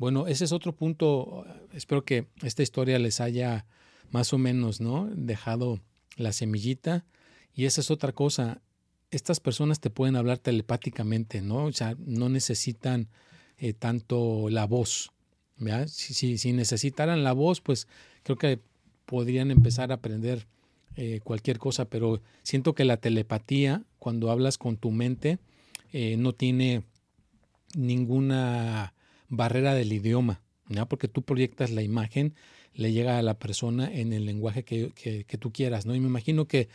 Bueno, 0.00 0.26
ese 0.28 0.46
es 0.46 0.52
otro 0.52 0.74
punto. 0.74 1.44
Espero 1.74 2.06
que 2.06 2.26
esta 2.42 2.62
historia 2.62 2.98
les 2.98 3.20
haya 3.20 3.66
más 4.10 4.32
o 4.32 4.38
menos, 4.38 4.80
¿no? 4.80 5.10
Dejado 5.14 5.78
la 6.16 6.32
semillita. 6.32 7.04
Y 7.54 7.66
esa 7.66 7.82
es 7.82 7.90
otra 7.90 8.12
cosa. 8.12 8.62
Estas 9.10 9.40
personas 9.40 9.78
te 9.78 9.90
pueden 9.90 10.16
hablar 10.16 10.38
telepáticamente, 10.38 11.42
¿no? 11.42 11.66
O 11.66 11.72
sea, 11.72 11.98
no 11.98 12.30
necesitan 12.30 13.08
eh, 13.58 13.74
tanto 13.74 14.48
la 14.48 14.64
voz. 14.64 15.12
Si, 15.88 16.38
si, 16.38 16.52
necesitaran 16.54 17.22
la 17.22 17.34
voz, 17.34 17.60
pues 17.60 17.86
creo 18.22 18.38
que 18.38 18.58
podrían 19.04 19.50
empezar 19.50 19.90
a 19.92 19.96
aprender 19.96 20.46
eh, 20.96 21.20
cualquier 21.22 21.58
cosa, 21.58 21.84
pero 21.84 22.22
siento 22.42 22.74
que 22.74 22.86
la 22.86 22.96
telepatía, 22.96 23.84
cuando 23.98 24.30
hablas 24.30 24.56
con 24.56 24.78
tu 24.78 24.92
mente, 24.92 25.40
eh, 25.92 26.16
no 26.16 26.32
tiene 26.32 26.84
ninguna 27.76 28.94
barrera 29.30 29.74
del 29.74 29.92
idioma, 29.92 30.42
¿no? 30.68 30.86
porque 30.86 31.08
tú 31.08 31.22
proyectas 31.22 31.70
la 31.70 31.82
imagen, 31.82 32.34
le 32.74 32.92
llega 32.92 33.18
a 33.18 33.22
la 33.22 33.38
persona 33.38 33.90
en 33.90 34.12
el 34.12 34.26
lenguaje 34.26 34.64
que, 34.64 34.92
que, 34.92 35.38
tú 35.38 35.52
quieras. 35.52 35.86
¿no? 35.86 35.94
Y 35.94 36.00
me 36.00 36.08
imagino 36.08 36.46
que 36.46 36.68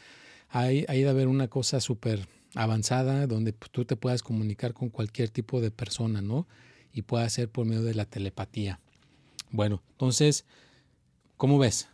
hay, 0.50 0.86
hay 0.88 1.04
de 1.04 1.10
haber 1.10 1.28
una 1.28 1.48
cosa 1.48 1.80
súper 1.80 2.28
avanzada 2.56 3.28
donde 3.28 3.52
tú 3.54 3.86
te 3.86 3.96
puedas 3.96 4.24
comunicar 4.24 4.74
con 4.74 4.89
cualquier 4.89 5.30
tipo 5.30 5.62
de 5.62 5.72
persona, 5.72 6.22
¿no? 6.22 6.48
Y 6.94 7.02
pueda 7.02 7.30
ser 7.30 7.50
por 7.50 7.65
medio 7.65 7.84
de 7.84 7.94
la 7.94 8.06
telepatía. 8.06 8.80
Bueno, 9.52 9.84
entonces, 9.91 10.46
¿cómo 11.36 11.60
ves? 11.60 11.89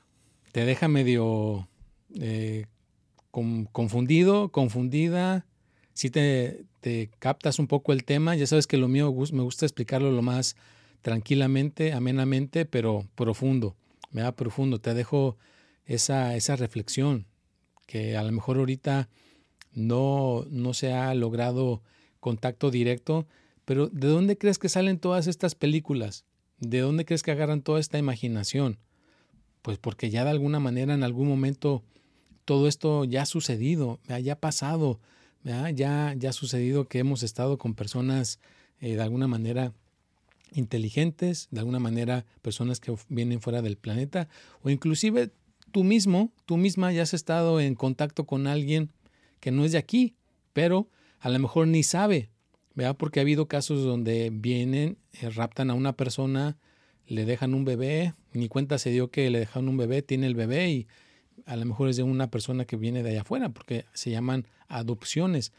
¿Te 0.52 0.66
deja 0.66 0.88
medio 0.88 1.68
eh, 2.20 2.66
confundido, 3.32 4.52
confundida? 4.52 5.48
Si 5.94 6.12
te, 6.12 6.66
te 6.82 7.10
captas 7.20 7.60
un 7.60 7.68
poco 7.68 7.94
el 7.94 8.04
tema. 8.04 8.36
Ya 8.36 8.48
sabes 8.48 8.68
que 8.68 8.78
lo 8.78 8.88
mío 8.88 9.14
me 9.32 9.44
gusta 9.44 9.66
explicarlo 9.66 10.12
lo 10.12 10.22
más 10.22 10.56
tranquilamente, 11.02 11.94
amenamente, 11.94 12.66
pero 12.66 13.08
profundo. 13.16 13.76
Me 14.12 14.22
da 14.22 14.36
profundo. 14.36 14.80
Te 14.80 14.94
dejo 14.94 15.38
esa, 15.86 16.36
esa 16.36 16.56
reflexión 16.56 17.28
que 17.86 18.18
a 18.18 18.24
lo 18.24 18.32
mejor 18.32 18.58
ahorita 18.58 19.10
no, 19.74 20.46
no 20.50 20.74
se 20.74 20.94
ha 20.94 21.14
logrado 21.14 21.82
contacto 22.20 22.72
directo, 22.72 23.28
pero 23.66 23.88
¿de 23.88 24.08
dónde 24.08 24.38
crees 24.38 24.60
que 24.60 24.70
salen 24.70 25.00
todas 25.00 25.28
estas 25.28 25.56
películas? 25.56 26.26
¿De 26.60 26.80
dónde 26.80 27.06
crees 27.06 27.24
que 27.24 27.32
agarran 27.32 27.62
toda 27.62 27.80
esta 27.80 27.98
imaginación? 27.98 28.80
Pues 29.62 29.78
porque 29.78 30.10
ya 30.10 30.24
de 30.24 30.30
alguna 30.30 30.60
manera 30.60 30.94
en 30.94 31.04
algún 31.04 31.28
momento 31.28 31.84
todo 32.46 32.68
esto 32.68 33.06
ya 33.06 33.24
ha 33.24 33.26
sucedido, 33.26 34.00
ya 34.08 34.34
ha 34.34 34.40
pasado, 34.40 35.00
ya, 35.44 36.14
ya 36.14 36.30
ha 36.30 36.34
sucedido 36.34 36.88
que 36.88 37.00
hemos 37.00 37.24
estado 37.24 37.58
con 37.58 37.74
personas 37.74 38.40
eh, 38.80 38.96
de 38.96 39.02
alguna 39.02 39.28
manera 39.28 39.74
inteligentes, 40.54 41.48
de 41.52 41.60
alguna 41.60 41.80
manera 41.80 42.26
personas 42.42 42.80
que 42.80 42.94
vienen 43.10 43.42
fuera 43.42 43.62
del 43.62 43.78
planeta, 43.78 44.28
o 44.62 44.70
inclusive 44.70 45.32
tú 45.72 45.84
mismo, 45.84 46.32
tú 46.46 46.58
misma 46.58 46.92
ya 46.92 47.04
has 47.04 47.14
estado 47.14 47.60
en 47.60 47.76
contacto 47.76 48.26
con 48.26 48.48
alguien 48.48 48.92
que 49.40 49.52
no 49.52 49.66
es 49.66 49.72
de 49.72 49.78
aquí, 49.78 50.16
pero 50.54 50.90
a 51.20 51.30
lo 51.30 51.40
mejor 51.40 51.68
ni 51.68 51.84
sabe, 51.84 52.30
¿verdad? 52.76 52.98
Porque 52.98 53.20
ha 53.20 53.24
habido 53.24 53.48
casos 53.48 53.84
donde 53.84 54.30
vienen, 54.32 54.98
eh, 55.22 55.30
raptan 55.30 55.70
a 55.70 55.74
una 55.74 55.94
persona, 55.94 56.58
le 57.08 57.26
dejan 57.26 57.54
un 57.54 57.66
bebé, 57.66 58.14
ni 58.34 58.48
cuenta 58.48 58.78
se 58.78 58.90
dio 58.90 59.10
que 59.10 59.30
le 59.30 59.40
dejaron 59.40 59.70
un 59.70 59.78
bebé, 59.78 60.02
tiene 60.02 60.28
el 60.28 60.36
bebé 60.36 60.70
y 60.70 60.88
a 61.46 61.56
lo 61.56 61.66
mejor 61.66 61.90
es 61.90 61.98
de 61.98 62.04
una 62.04 62.30
persona 62.30 62.66
que 62.66 62.78
viene 62.78 63.04
de 63.04 63.12
allá 63.12 63.22
afuera, 63.22 63.50
porque 63.50 63.86
se 63.94 64.12
llaman 64.12 64.46
adopciones. 64.72 65.52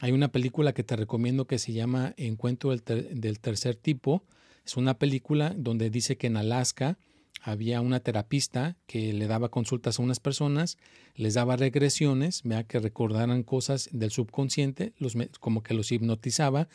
Hay 0.00 0.12
una 0.12 0.28
película 0.28 0.72
que 0.72 0.84
te 0.84 0.96
recomiendo 0.96 1.46
que 1.46 1.58
se 1.58 1.72
llama 1.72 2.14
Encuentro 2.16 2.70
del, 2.70 3.40
tercer 3.40 3.76
tipo. 3.76 4.24
Es 4.64 4.76
una 4.76 4.98
película 4.98 5.54
donde 5.56 5.90
dice 5.90 6.16
que 6.16 6.28
en 6.28 6.36
Alaska 6.36 6.98
había 7.42 7.80
una 7.80 8.00
terapista 8.00 8.76
que 8.86 9.12
le 9.12 9.26
daba 9.26 9.50
consultas 9.50 9.98
a 9.98 10.02
unas 10.02 10.20
personas, 10.20 10.78
les 11.14 11.34
daba 11.34 11.56
regresiones, 11.56 12.42
vea 12.44 12.64
que 12.64 12.78
recordaran 12.78 13.42
cosas 13.42 13.88
del 13.92 14.12
subconsciente, 14.12 14.92
los, 14.98 15.14
como 15.40 15.62
que 15.62 15.74
los 15.74 15.90
hipnotizaba 15.90 16.68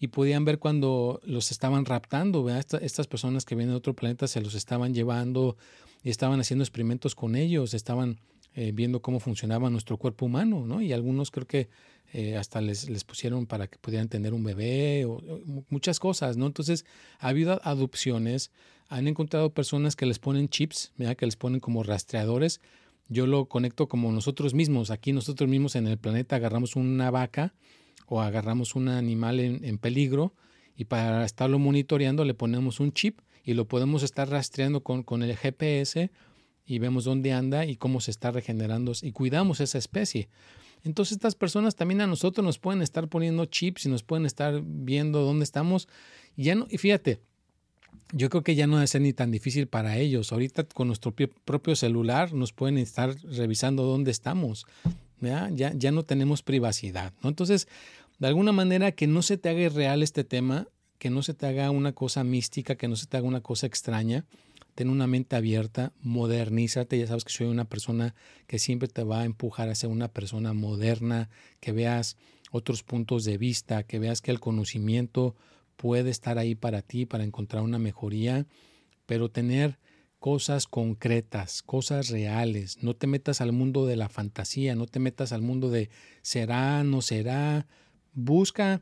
y 0.00 0.08
podían 0.08 0.44
ver 0.44 0.58
cuando 0.58 1.20
los 1.24 1.50
estaban 1.50 1.84
raptando, 1.84 2.44
¿vea? 2.44 2.58
estas 2.58 3.06
personas 3.06 3.44
que 3.44 3.54
vienen 3.54 3.72
de 3.72 3.78
otro 3.78 3.94
planeta 3.94 4.26
se 4.28 4.40
los 4.40 4.54
estaban 4.54 4.94
llevando 4.94 5.56
y 6.02 6.10
estaban 6.10 6.40
haciendo 6.40 6.64
experimentos 6.64 7.14
con 7.14 7.34
ellos, 7.34 7.74
estaban 7.74 8.18
eh, 8.54 8.72
viendo 8.72 9.00
cómo 9.02 9.20
funcionaba 9.20 9.70
nuestro 9.70 9.96
cuerpo 9.98 10.26
humano, 10.26 10.64
¿no? 10.66 10.80
Y 10.80 10.92
algunos 10.92 11.30
creo 11.30 11.46
que 11.46 11.68
eh, 12.12 12.36
hasta 12.36 12.60
les, 12.60 12.88
les, 12.88 13.04
pusieron 13.04 13.46
para 13.46 13.66
que 13.66 13.78
pudieran 13.78 14.08
tener 14.08 14.32
un 14.32 14.42
bebé 14.42 15.04
o, 15.04 15.20
muchas 15.68 16.00
cosas, 16.00 16.36
¿no? 16.36 16.46
Entonces, 16.46 16.84
ha 17.18 17.28
habido 17.28 17.60
adopciones, 17.62 18.50
han 18.88 19.06
encontrado 19.06 19.50
personas 19.50 19.94
que 19.94 20.06
les 20.06 20.18
ponen 20.18 20.48
chips, 20.48 20.92
¿verdad? 20.96 21.16
que 21.16 21.26
les 21.26 21.36
ponen 21.36 21.60
como 21.60 21.82
rastreadores. 21.82 22.60
Yo 23.08 23.26
lo 23.26 23.46
conecto 23.46 23.88
como 23.88 24.10
nosotros 24.12 24.54
mismos, 24.54 24.90
aquí 24.90 25.12
nosotros 25.12 25.48
mismos 25.48 25.76
en 25.76 25.86
el 25.86 25.98
planeta 25.98 26.36
agarramos 26.36 26.76
una 26.76 27.10
vaca 27.10 27.54
o 28.06 28.22
agarramos 28.22 28.74
un 28.74 28.88
animal 28.88 29.40
en, 29.40 29.64
en 29.64 29.78
peligro 29.78 30.34
y 30.76 30.84
para 30.84 31.24
estarlo 31.24 31.58
monitoreando 31.58 32.24
le 32.24 32.34
ponemos 32.34 32.80
un 32.80 32.92
chip 32.92 33.20
y 33.44 33.54
lo 33.54 33.66
podemos 33.66 34.02
estar 34.02 34.28
rastreando 34.28 34.82
con, 34.82 35.02
con 35.02 35.22
el 35.22 35.36
GPS 35.36 36.10
y 36.68 36.78
vemos 36.78 37.04
dónde 37.04 37.32
anda 37.32 37.64
y 37.64 37.76
cómo 37.76 38.00
se 38.00 38.10
está 38.10 38.30
regenerando 38.30 38.92
y 39.02 39.12
cuidamos 39.12 39.60
esa 39.60 39.78
especie. 39.78 40.28
Entonces 40.84 41.12
estas 41.12 41.34
personas 41.34 41.74
también 41.74 42.02
a 42.02 42.06
nosotros 42.06 42.44
nos 42.44 42.58
pueden 42.58 42.82
estar 42.82 43.08
poniendo 43.08 43.46
chips 43.46 43.86
y 43.86 43.88
nos 43.88 44.02
pueden 44.02 44.26
estar 44.26 44.62
viendo 44.62 45.22
dónde 45.22 45.44
estamos. 45.44 45.88
Y 46.36 46.44
ya 46.44 46.54
no, 46.54 46.66
y 46.70 46.76
fíjate, 46.76 47.20
yo 48.12 48.28
creo 48.28 48.42
que 48.42 48.54
ya 48.54 48.66
no 48.66 48.76
debe 48.76 48.86
ser 48.86 49.00
ni 49.00 49.14
tan 49.14 49.30
difícil 49.30 49.66
para 49.66 49.96
ellos. 49.96 50.30
Ahorita 50.30 50.64
con 50.64 50.86
nuestro 50.88 51.14
propio 51.44 51.74
celular 51.74 52.34
nos 52.34 52.52
pueden 52.52 52.78
estar 52.78 53.16
revisando 53.24 53.82
dónde 53.84 54.10
estamos. 54.10 54.66
Ya, 55.20 55.50
ya 55.50 55.90
no 55.90 56.04
tenemos 56.04 56.42
privacidad. 56.42 57.12
¿no? 57.22 57.30
Entonces, 57.30 57.66
de 58.18 58.28
alguna 58.28 58.52
manera 58.52 58.92
que 58.92 59.06
no 59.06 59.22
se 59.22 59.36
te 59.36 59.48
haga 59.48 59.68
real 59.70 60.02
este 60.02 60.22
tema, 60.22 60.68
que 60.98 61.10
no 61.10 61.22
se 61.22 61.34
te 61.34 61.46
haga 61.46 61.70
una 61.70 61.92
cosa 61.92 62.24
mística, 62.24 62.76
que 62.76 62.88
no 62.88 62.96
se 62.96 63.06
te 63.06 63.16
haga 63.16 63.26
una 63.26 63.40
cosa 63.40 63.66
extraña. 63.66 64.26
Ten 64.78 64.90
una 64.90 65.08
mente 65.08 65.34
abierta, 65.34 65.92
modernízate. 66.02 66.96
Ya 66.96 67.08
sabes 67.08 67.24
que 67.24 67.32
soy 67.32 67.48
una 67.48 67.64
persona 67.64 68.14
que 68.46 68.60
siempre 68.60 68.86
te 68.86 69.02
va 69.02 69.22
a 69.22 69.24
empujar 69.24 69.68
a 69.68 69.74
ser 69.74 69.90
una 69.90 70.06
persona 70.06 70.52
moderna, 70.52 71.30
que 71.58 71.72
veas 71.72 72.16
otros 72.52 72.84
puntos 72.84 73.24
de 73.24 73.38
vista, 73.38 73.82
que 73.82 73.98
veas 73.98 74.20
que 74.20 74.30
el 74.30 74.38
conocimiento 74.38 75.34
puede 75.76 76.10
estar 76.10 76.38
ahí 76.38 76.54
para 76.54 76.80
ti, 76.82 77.06
para 77.06 77.24
encontrar 77.24 77.64
una 77.64 77.80
mejoría, 77.80 78.46
pero 79.04 79.32
tener 79.32 79.80
cosas 80.20 80.68
concretas, 80.68 81.62
cosas 81.62 82.08
reales. 82.10 82.80
No 82.80 82.94
te 82.94 83.08
metas 83.08 83.40
al 83.40 83.50
mundo 83.50 83.84
de 83.84 83.96
la 83.96 84.08
fantasía, 84.08 84.76
no 84.76 84.86
te 84.86 85.00
metas 85.00 85.32
al 85.32 85.42
mundo 85.42 85.70
de 85.70 85.90
será, 86.22 86.84
no 86.84 87.02
será. 87.02 87.66
Busca, 88.14 88.80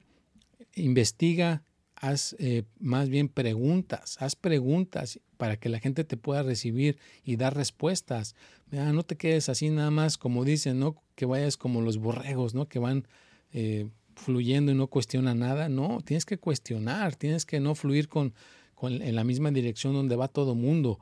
investiga, 0.75 1.63
haz 1.95 2.37
eh, 2.39 2.65
más 2.79 3.09
bien 3.09 3.31
preguntas, 3.31 4.19
haz 4.21 4.37
preguntas 4.37 5.21
para 5.37 5.57
que 5.57 5.69
la 5.69 5.79
gente 5.79 6.05
te 6.05 6.17
pueda 6.17 6.43
recibir 6.43 6.99
y 7.25 7.37
dar 7.37 7.55
respuestas. 7.55 8.35
no 8.71 9.03
te 9.03 9.17
quedes 9.17 9.49
así 9.49 9.71
nada 9.71 9.91
más, 9.91 10.19
como 10.19 10.45
dicen, 10.45 10.79
¿no? 10.79 10.97
Que 11.15 11.27
vayas 11.27 11.57
como 11.57 11.81
los 11.81 11.99
borregos, 11.99 12.55
¿no? 12.55 12.69
Que 12.69 12.79
van 12.79 13.07
eh, 13.53 13.89
fluyendo 14.15 14.73
y 14.73 14.75
no 14.75 14.89
cuestionan 14.89 15.39
nada. 15.41 15.69
No, 15.69 16.01
tienes 16.05 16.25
que 16.25 16.39
cuestionar, 16.39 17.17
tienes 17.17 17.47
que 17.47 17.61
no 17.61 17.75
fluir 17.75 18.09
con, 18.09 18.35
con 18.75 19.03
en 19.03 19.15
la 19.15 19.25
misma 19.25 19.51
dirección 19.51 19.93
donde 19.93 20.17
va 20.17 20.29
todo 20.29 20.55
mundo. 20.55 20.99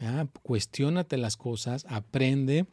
¿ya? 0.00 0.26
Cuestiónate 0.42 1.16
las 1.16 1.36
cosas, 1.36 1.86
aprende 1.88 2.66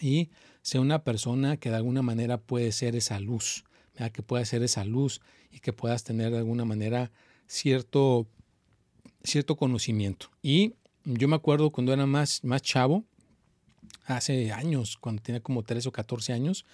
y 0.00 0.30
sea 0.62 0.80
una 0.80 1.04
persona 1.04 1.56
que 1.56 1.70
de 1.70 1.76
alguna 1.76 2.02
manera 2.02 2.38
puede 2.38 2.72
ser 2.72 2.96
esa 2.96 3.20
luz, 3.20 3.64
que 4.12 4.22
pueda 4.22 4.44
ser 4.44 4.62
esa 4.62 4.84
luz 4.84 5.20
y 5.50 5.60
que 5.60 5.72
puedas 5.72 6.04
tener 6.04 6.32
de 6.32 6.38
alguna 6.38 6.64
manera 6.64 7.10
cierto, 7.46 8.26
cierto 9.22 9.56
conocimiento. 9.56 10.30
Y 10.42 10.74
yo 11.04 11.28
me 11.28 11.36
acuerdo 11.36 11.70
cuando 11.70 11.92
era 11.92 12.06
más, 12.06 12.44
más 12.44 12.62
chavo, 12.62 13.04
hace 14.06 14.52
años, 14.52 14.96
cuando 14.98 15.22
tenía 15.22 15.40
como 15.40 15.62
13 15.62 15.88
o 15.88 15.92
14 15.92 16.32
años, 16.32 16.64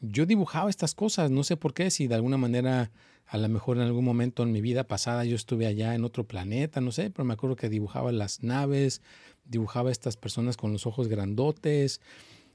yo 0.00 0.26
dibujaba 0.26 0.70
estas 0.70 0.94
cosas, 0.94 1.30
no 1.30 1.42
sé 1.42 1.56
por 1.56 1.74
qué, 1.74 1.90
si 1.90 2.06
de 2.06 2.14
alguna 2.14 2.36
manera, 2.36 2.90
a 3.26 3.38
lo 3.38 3.48
mejor 3.48 3.78
en 3.78 3.84
algún 3.84 4.04
momento 4.04 4.42
en 4.42 4.52
mi 4.52 4.60
vida 4.60 4.84
pasada 4.84 5.24
yo 5.24 5.34
estuve 5.34 5.66
allá 5.66 5.94
en 5.94 6.04
otro 6.04 6.24
planeta, 6.24 6.80
no 6.80 6.92
sé, 6.92 7.10
pero 7.10 7.24
me 7.24 7.34
acuerdo 7.34 7.56
que 7.56 7.68
dibujaba 7.68 8.12
las 8.12 8.42
naves, 8.42 9.00
dibujaba 9.44 9.90
estas 9.90 10.16
personas 10.16 10.56
con 10.56 10.72
los 10.72 10.86
ojos 10.86 11.08
grandotes. 11.08 12.00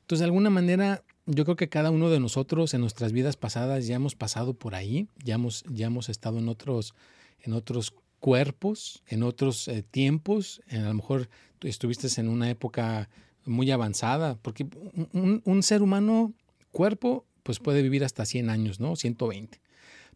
Entonces, 0.01 0.19
de 0.19 0.25
alguna 0.25 0.49
manera, 0.49 1.03
yo 1.25 1.45
creo 1.45 1.55
que 1.55 1.69
cada 1.69 1.89
uno 1.89 2.09
de 2.09 2.19
nosotros 2.19 2.73
en 2.73 2.81
nuestras 2.81 3.11
vidas 3.11 3.37
pasadas 3.37 3.87
ya 3.87 3.95
hemos 3.95 4.15
pasado 4.15 4.53
por 4.53 4.75
ahí, 4.75 5.07
ya 5.23 5.35
hemos, 5.35 5.63
ya 5.69 5.87
hemos 5.87 6.09
estado 6.09 6.39
en 6.39 6.49
otros, 6.49 6.93
en 7.39 7.53
otros 7.53 7.93
cuerpos, 8.21 9.03
en 9.07 9.23
otros 9.23 9.67
eh, 9.67 9.83
tiempos, 9.83 10.61
a 10.71 10.77
lo 10.77 10.93
mejor 10.93 11.29
tú 11.59 11.67
estuviste 11.67 12.07
en 12.21 12.29
una 12.29 12.49
época 12.49 13.09
muy 13.43 13.69
avanzada, 13.71 14.37
porque 14.41 14.65
un, 15.11 15.41
un 15.43 15.63
ser 15.63 15.81
humano, 15.81 16.33
cuerpo, 16.71 17.25
pues 17.43 17.59
puede 17.59 17.81
vivir 17.81 18.03
hasta 18.03 18.25
100 18.25 18.49
años, 18.49 18.79
¿no? 18.79 18.95
120. 18.95 19.59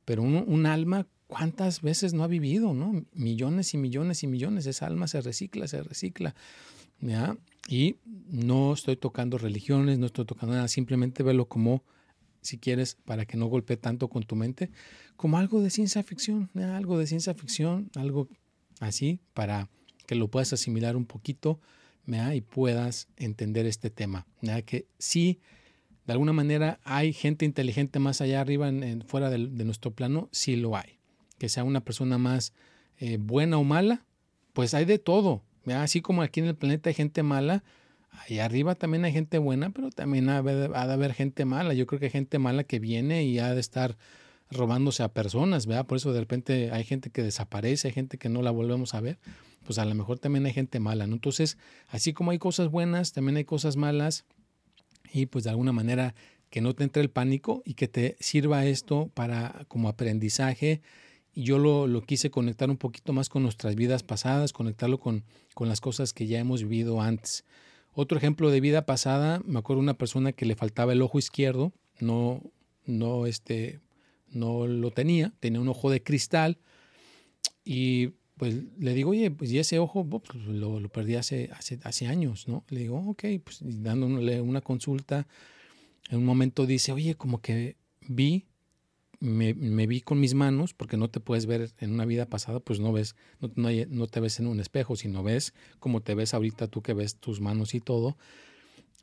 Pero 0.05 0.21
un, 0.21 0.65
alma, 0.67 1.07
¿cuántas 1.27 1.81
veces 1.81 2.13
no 2.13 2.23
ha 2.23 2.27
vivido, 2.27 2.73
¿no? 2.73 3.03
Millones 3.13 3.73
y 3.73 3.77
millones 3.77 4.23
y 4.23 4.27
millones. 4.27 4.67
Esa 4.67 4.85
alma 4.85 5.07
se 5.07 5.21
recicla, 5.21 5.67
se 5.67 5.81
recicla. 5.81 6.35
¿ya? 6.99 7.35
Y 7.67 7.97
no 8.29 8.73
estoy 8.73 8.97
tocando 8.97 9.37
religiones, 9.39 9.97
no 9.97 10.05
estoy 10.05 10.25
tocando 10.25 10.53
nada, 10.53 10.67
simplemente 10.67 11.23
verlo 11.23 11.47
como, 11.47 11.83
si 12.45 12.57
quieres, 12.57 12.95
para 13.05 13.25
que 13.25 13.37
no 13.37 13.47
golpee 13.47 13.77
tanto 13.77 14.07
con 14.07 14.23
tu 14.23 14.35
mente, 14.35 14.71
como 15.15 15.37
algo 15.37 15.61
de 15.61 15.69
ciencia 15.69 16.03
ficción, 16.03 16.49
algo 16.55 16.97
de 16.97 17.07
ciencia 17.07 17.33
ficción, 17.33 17.89
algo 17.95 18.27
así, 18.79 19.19
para 19.33 19.69
que 20.05 20.15
lo 20.15 20.29
puedas 20.29 20.53
asimilar 20.53 20.95
un 20.95 21.05
poquito 21.05 21.59
y 22.07 22.41
puedas 22.41 23.07
entender 23.17 23.65
este 23.65 23.89
tema. 23.89 24.27
Que 24.65 24.85
sí 24.99 25.39
de 26.05 26.13
alguna 26.13 26.33
manera 26.33 26.79
hay 26.83 27.13
gente 27.13 27.45
inteligente 27.45 27.99
más 27.99 28.21
allá 28.21 28.41
arriba, 28.41 28.69
en, 28.69 29.01
fuera 29.01 29.29
de, 29.29 29.37
nuestro 29.37 29.91
plano, 29.91 30.29
sí 30.31 30.55
lo 30.55 30.77
hay. 30.77 30.99
Que 31.39 31.49
sea 31.49 31.63
una 31.63 31.81
persona 31.81 32.17
más 32.17 32.53
eh, 32.99 33.17
buena 33.19 33.57
o 33.57 33.63
mala, 33.63 34.05
pues 34.53 34.73
hay 34.73 34.85
de 34.85 34.99
todo. 34.99 35.41
Así 35.65 36.01
como 36.01 36.21
aquí 36.21 36.41
en 36.41 36.45
el 36.45 36.55
planeta 36.55 36.89
hay 36.89 36.93
gente 36.93 37.23
mala, 37.23 37.63
ahí 38.19 38.39
arriba 38.39 38.75
también 38.75 39.05
hay 39.05 39.11
gente 39.11 39.37
buena, 39.37 39.69
pero 39.71 39.89
también 39.89 40.29
ha, 40.29 40.41
de 40.41 40.73
haber 40.73 41.13
gente 41.13 41.45
mala. 41.45 41.73
Yo 41.73 41.85
creo 41.87 41.99
que 41.99 42.05
hay 42.05 42.11
gente 42.11 42.39
mala 42.39 42.63
que 42.63 42.79
viene 42.79 43.23
y 43.23 43.39
ha 43.39 43.53
de 43.53 43.59
estar 43.59 43.97
robándose 44.51 45.03
a 45.03 45.09
personas, 45.09 45.65
¿verdad? 45.65 45.85
Por 45.85 45.97
eso 45.97 46.13
de 46.13 46.19
repente 46.19 46.71
hay 46.71 46.83
gente 46.83 47.09
que 47.09 47.23
desaparece, 47.23 47.87
hay 47.87 47.93
gente 47.93 48.17
que 48.17 48.29
no 48.29 48.41
la 48.41 48.51
volvemos 48.51 48.93
a 48.93 49.01
ver, 49.01 49.17
pues 49.65 49.79
a 49.79 49.85
lo 49.85 49.95
mejor 49.95 50.19
también 50.19 50.45
hay 50.45 50.53
gente 50.53 50.79
mala, 50.79 51.07
¿no? 51.07 51.15
Entonces, 51.15 51.57
así 51.89 52.13
como 52.13 52.31
hay 52.31 52.37
cosas 52.37 52.69
buenas, 52.69 53.11
también 53.11 53.37
hay 53.37 53.45
cosas 53.45 53.75
malas 53.75 54.25
y 55.11 55.25
pues 55.25 55.43
de 55.43 55.49
alguna 55.49 55.71
manera 55.71 56.13
que 56.49 56.61
no 56.61 56.73
te 56.73 56.83
entre 56.83 57.01
el 57.01 57.09
pánico 57.09 57.63
y 57.65 57.73
que 57.73 57.87
te 57.87 58.15
sirva 58.19 58.65
esto 58.65 59.09
para 59.13 59.65
como 59.67 59.89
aprendizaje. 59.89 60.81
Y 61.33 61.43
yo 61.43 61.57
lo, 61.57 62.01
quise 62.03 62.29
conectar 62.29 62.69
un 62.69 62.77
poquito 62.77 63.11
más 63.11 63.27
con 63.27 63.43
nuestras 63.43 63.75
vidas 63.75 64.03
pasadas, 64.03 64.53
conectarlo 64.53 64.99
con, 64.99 65.25
con 65.53 65.67
las 65.67 65.81
cosas 65.81 66.13
que 66.13 66.27
ya 66.27 66.39
hemos 66.39 66.63
vivido 66.63 67.01
antes. 67.01 67.43
Otro 67.97 68.17
ejemplo 68.17 68.51
de 68.51 68.59
vida 68.59 68.85
pasada, 68.85 69.41
me 69.45 69.57
acuerdo 69.57 69.81
una 69.81 69.97
persona 69.97 70.33
que 70.33 70.45
le 70.45 70.55
faltaba 70.55 70.91
el 70.91 71.01
ojo 71.01 71.17
izquierdo, 71.17 71.71
no, 72.01 72.41
no, 72.85 73.25
este, 73.25 73.79
no 74.29 74.67
lo 74.67 74.91
tenía, 74.91 75.33
tenía 75.39 75.61
un 75.61 75.69
ojo 75.69 75.89
de 75.89 76.03
cristal 76.03 76.59
y 77.63 78.09
pues 78.35 78.53
le 78.77 78.93
digo, 78.93 79.11
oye, 79.11 79.31
pues 79.31 79.49
y 79.49 79.59
ese 79.59 79.79
ojo 79.79 80.05
pues, 80.05 80.35
lo, 80.45 80.81
lo, 80.81 80.89
perdí 80.89 81.15
hace, 81.15 81.49
hace, 81.53 81.79
hace, 81.83 82.07
años, 82.07 82.49
¿no? 82.49 82.65
Le 82.67 82.81
digo, 82.81 82.97
ok, 82.97 83.23
pues 83.41 83.59
dándole 83.61 84.41
una 84.41 84.59
consulta, 84.59 85.25
en 86.09 86.17
un 86.17 86.25
momento 86.25 86.65
dice, 86.65 86.91
oye, 86.91 87.15
como 87.15 87.41
que 87.41 87.77
vi, 88.01 88.45
me, 89.25 89.87
vi 89.87 90.01
con 90.01 90.19
mis 90.19 90.33
manos, 90.33 90.73
porque 90.73 90.97
no 90.97 91.09
te 91.09 91.19
puedes 91.19 91.45
ver 91.45 91.71
en 91.79 91.93
una 91.93 92.05
vida 92.05 92.27
pasada, 92.27 92.59
pues 92.59 92.79
no 92.79 92.91
ves, 92.91 93.15
no, 93.39 93.51
no, 93.55 93.69
no 93.89 94.07
te 94.07 94.19
ves 94.19 94.39
en 94.39 94.47
un 94.47 94.59
espejo, 94.59 94.95
sino 94.95 95.23
ves 95.23 95.53
como 95.79 96.01
te 96.01 96.15
ves 96.15 96.33
ahorita 96.33 96.67
tú 96.67 96.81
que 96.81 96.93
ves 96.93 97.15
tus 97.15 97.41
manos 97.41 97.73
y 97.75 97.79
todo, 97.81 98.17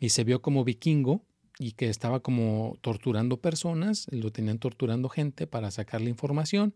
y 0.00 0.10
se 0.10 0.24
vio 0.24 0.42
como 0.42 0.64
vikingo 0.64 1.22
y 1.58 1.72
que 1.72 1.88
estaba 1.88 2.20
como 2.20 2.76
torturando 2.80 3.36
personas, 3.36 4.06
lo 4.10 4.32
tenían 4.32 4.58
torturando 4.58 5.08
gente 5.08 5.46
para 5.46 5.70
sacar 5.70 6.00
la 6.00 6.08
información 6.08 6.74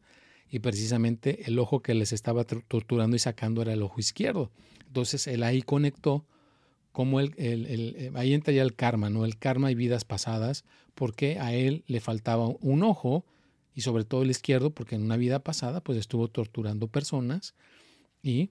y 0.50 0.60
precisamente 0.60 1.48
el 1.48 1.58
ojo 1.58 1.80
que 1.80 1.94
les 1.94 2.12
estaba 2.12 2.44
torturando 2.44 3.16
y 3.16 3.18
sacando 3.18 3.62
era 3.62 3.72
el 3.72 3.82
ojo 3.82 3.98
izquierdo. 3.98 4.50
Entonces 4.86 5.26
él 5.26 5.42
ahí 5.42 5.62
conectó 5.62 6.24
como 6.92 7.20
el, 7.20 7.34
el, 7.36 7.66
eh, 7.98 8.12
ahí 8.14 8.32
entra 8.32 8.54
ya 8.54 8.62
el 8.62 8.74
karma, 8.74 9.10
¿no? 9.10 9.24
El 9.24 9.36
karma 9.36 9.70
y 9.70 9.74
vidas 9.74 10.04
pasadas, 10.04 10.64
porque 10.94 11.38
a 11.38 11.52
él 11.52 11.84
le 11.86 12.00
faltaba 12.00 12.48
un 12.60 12.82
ojo 12.82 13.24
y 13.76 13.82
sobre 13.82 14.04
todo 14.04 14.22
el 14.22 14.30
izquierdo, 14.30 14.70
porque 14.70 14.96
en 14.96 15.02
una 15.02 15.16
vida 15.16 15.38
pasada 15.44 15.80
pues 15.80 15.98
estuvo 15.98 16.26
torturando 16.26 16.88
personas 16.88 17.54
y 18.22 18.50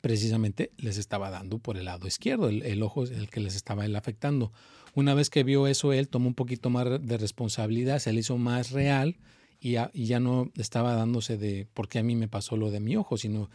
precisamente 0.00 0.72
les 0.78 0.96
estaba 0.96 1.28
dando 1.28 1.58
por 1.58 1.76
el 1.76 1.86
lado 1.86 2.06
izquierdo, 2.06 2.48
el, 2.48 2.62
el 2.62 2.82
ojo 2.82 3.04
el 3.04 3.28
que 3.28 3.40
les 3.40 3.56
estaba 3.56 3.84
afectando. 3.84 4.52
Una 4.94 5.12
vez 5.14 5.28
que 5.28 5.42
vio 5.42 5.66
eso, 5.66 5.92
él 5.92 6.08
tomó 6.08 6.28
un 6.28 6.34
poquito 6.34 6.70
más 6.70 6.86
de 7.04 7.18
responsabilidad, 7.18 7.98
se 7.98 8.12
le 8.12 8.20
hizo 8.20 8.38
más 8.38 8.70
real 8.70 9.18
y 9.60 9.72
ya, 9.72 10.20
no 10.20 10.52
estaba 10.54 10.94
dándose 10.94 11.36
de 11.36 11.66
por 11.74 11.88
qué 11.88 11.98
a 11.98 12.02
mí 12.04 12.14
me 12.14 12.28
pasó 12.28 12.56
lo 12.56 12.70
de 12.70 12.78
mi 12.78 12.96
ojo, 12.96 13.16
sino 13.16 13.50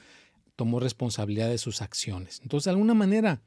tomó 0.57 0.81
responsabilidad 0.81 1.49
de 1.49 1.57
sus 1.57 1.81
acciones. 1.81 2.41
Entonces, 2.43 2.65
de 2.65 2.71
alguna 2.71 2.93
manera, 2.93 3.41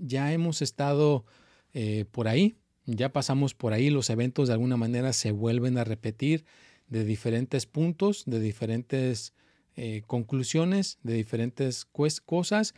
ya 0.00 0.32
hemos 0.32 0.60
estado 0.60 1.24
eh, 1.72 2.04
por 2.10 2.28
ahí, 2.28 2.56
ya 2.96 3.12
pasamos 3.12 3.54
por 3.54 3.72
ahí, 3.72 3.90
los 3.90 4.10
eventos 4.10 4.48
de 4.48 4.54
alguna 4.54 4.76
manera 4.76 5.12
se 5.12 5.32
vuelven 5.32 5.78
a 5.78 5.84
repetir 5.84 6.44
de 6.88 7.04
diferentes 7.04 7.66
puntos, 7.66 8.24
de 8.26 8.40
diferentes 8.40 9.32
eh, 9.76 10.02
conclusiones, 10.06 10.98
de 11.02 11.14
diferentes 11.14 11.86
cosas. 12.24 12.74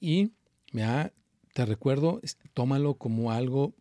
Y 0.00 0.32
te 1.52 1.64
recuerdo, 1.64 2.20
tómalo 2.54 2.94
como 2.94 3.32
algo, 3.32 3.74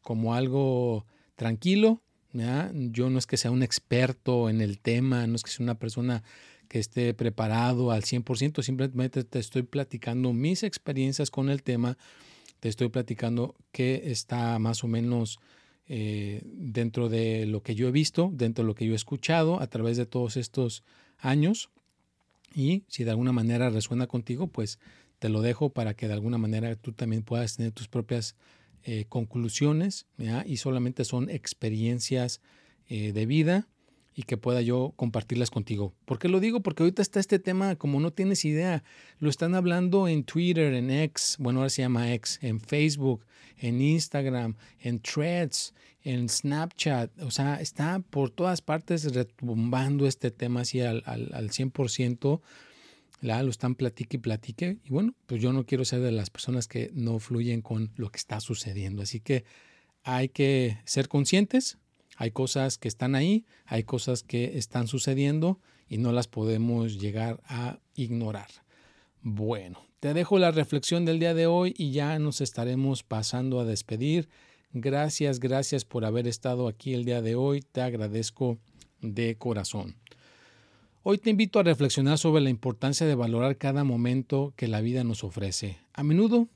como 0.00 0.34
algo 0.34 1.06
tranquilo, 1.36 2.02
yo 2.32 3.10
no 3.10 3.18
es 3.18 3.26
que 3.26 3.36
sea 3.36 3.50
un 3.50 3.62
experto 3.62 4.48
en 4.48 4.60
el 4.60 4.78
tema, 4.78 5.26
no 5.26 5.36
es 5.36 5.42
que 5.42 5.50
sea 5.50 5.64
una 5.64 5.78
persona 5.78 6.22
que 6.68 6.78
esté 6.78 7.12
preparado 7.12 7.90
al 7.90 8.02
100%, 8.02 8.62
simplemente 8.62 9.24
te 9.24 9.38
estoy 9.38 9.62
platicando 9.62 10.32
mis 10.32 10.62
experiencias 10.62 11.30
con 11.30 11.50
el 11.50 11.62
tema, 11.62 11.98
te 12.62 12.68
estoy 12.68 12.90
platicando 12.90 13.56
qué 13.72 14.12
está 14.12 14.56
más 14.60 14.84
o 14.84 14.86
menos 14.86 15.40
eh, 15.88 16.42
dentro 16.44 17.08
de 17.08 17.44
lo 17.44 17.60
que 17.64 17.74
yo 17.74 17.88
he 17.88 17.90
visto, 17.90 18.30
dentro 18.32 18.62
de 18.62 18.68
lo 18.68 18.76
que 18.76 18.86
yo 18.86 18.92
he 18.92 18.94
escuchado 18.94 19.60
a 19.60 19.66
través 19.66 19.96
de 19.96 20.06
todos 20.06 20.36
estos 20.36 20.84
años. 21.18 21.70
Y 22.54 22.84
si 22.86 23.02
de 23.02 23.10
alguna 23.10 23.32
manera 23.32 23.68
resuena 23.68 24.06
contigo, 24.06 24.46
pues 24.46 24.78
te 25.18 25.28
lo 25.28 25.42
dejo 25.42 25.70
para 25.70 25.94
que 25.94 26.06
de 26.06 26.12
alguna 26.12 26.38
manera 26.38 26.76
tú 26.76 26.92
también 26.92 27.24
puedas 27.24 27.56
tener 27.56 27.72
tus 27.72 27.88
propias 27.88 28.36
eh, 28.84 29.06
conclusiones 29.08 30.06
y 30.46 30.58
solamente 30.58 31.04
son 31.04 31.30
experiencias 31.30 32.40
eh, 32.86 33.10
de 33.10 33.26
vida. 33.26 33.66
Y 34.14 34.24
que 34.24 34.36
pueda 34.36 34.60
yo 34.60 34.92
compartirlas 34.96 35.50
contigo. 35.50 35.94
¿Por 36.04 36.18
qué 36.18 36.28
lo 36.28 36.40
digo? 36.40 36.60
Porque 36.60 36.82
ahorita 36.82 37.02
está 37.02 37.20
este 37.20 37.38
tema, 37.38 37.76
como 37.76 38.00
no 38.00 38.12
tienes 38.12 38.44
idea, 38.44 38.84
lo 39.18 39.30
están 39.30 39.54
hablando 39.54 40.08
en 40.08 40.24
Twitter, 40.24 40.74
en 40.74 40.90
X, 40.90 41.36
bueno, 41.38 41.60
ahora 41.60 41.70
se 41.70 41.82
llama 41.82 42.12
X, 42.14 42.38
en 42.42 42.60
Facebook, 42.60 43.24
en 43.58 43.80
Instagram, 43.80 44.56
en 44.80 45.00
Threads, 45.00 45.74
en 46.02 46.28
Snapchat, 46.28 47.22
o 47.22 47.30
sea, 47.30 47.60
está 47.60 48.00
por 48.00 48.30
todas 48.30 48.60
partes 48.60 49.14
retumbando 49.14 50.06
este 50.06 50.30
tema 50.30 50.62
así 50.62 50.80
al, 50.80 51.02
al, 51.06 51.30
al 51.32 51.50
100%. 51.50 52.40
La, 53.20 53.40
lo 53.44 53.50
están 53.50 53.76
platique 53.76 54.16
y 54.16 54.20
platique. 54.20 54.78
Y 54.84 54.90
bueno, 54.90 55.14
pues 55.26 55.40
yo 55.40 55.52
no 55.52 55.64
quiero 55.64 55.84
ser 55.84 56.00
de 56.00 56.10
las 56.10 56.28
personas 56.28 56.66
que 56.66 56.90
no 56.92 57.20
fluyen 57.20 57.62
con 57.62 57.92
lo 57.94 58.10
que 58.10 58.16
está 58.16 58.40
sucediendo. 58.40 59.00
Así 59.00 59.20
que 59.20 59.44
hay 60.02 60.28
que 60.28 60.78
ser 60.84 61.08
conscientes, 61.08 61.78
hay 62.16 62.30
cosas 62.30 62.78
que 62.78 62.88
están 62.88 63.14
ahí, 63.14 63.44
hay 63.66 63.84
cosas 63.84 64.22
que 64.22 64.58
están 64.58 64.86
sucediendo 64.86 65.60
y 65.88 65.98
no 65.98 66.12
las 66.12 66.28
podemos 66.28 67.00
llegar 67.00 67.40
a 67.46 67.78
ignorar. 67.94 68.48
Bueno, 69.22 69.80
te 70.00 70.14
dejo 70.14 70.38
la 70.38 70.50
reflexión 70.50 71.04
del 71.04 71.18
día 71.18 71.34
de 71.34 71.46
hoy 71.46 71.74
y 71.76 71.92
ya 71.92 72.18
nos 72.18 72.40
estaremos 72.40 73.02
pasando 73.02 73.60
a 73.60 73.64
despedir. 73.64 74.28
Gracias, 74.72 75.38
gracias 75.38 75.84
por 75.84 76.04
haber 76.04 76.26
estado 76.26 76.66
aquí 76.66 76.94
el 76.94 77.04
día 77.04 77.22
de 77.22 77.34
hoy. 77.34 77.60
Te 77.60 77.82
agradezco 77.82 78.58
de 79.00 79.36
corazón. 79.36 79.96
Hoy 81.04 81.18
te 81.18 81.30
invito 81.30 81.58
a 81.58 81.64
reflexionar 81.64 82.16
sobre 82.16 82.42
la 82.42 82.50
importancia 82.50 83.06
de 83.06 83.14
valorar 83.14 83.56
cada 83.56 83.84
momento 83.84 84.54
que 84.56 84.68
la 84.68 84.80
vida 84.80 85.04
nos 85.04 85.24
ofrece. 85.24 85.78
A 85.92 86.04
menudo 86.04 86.48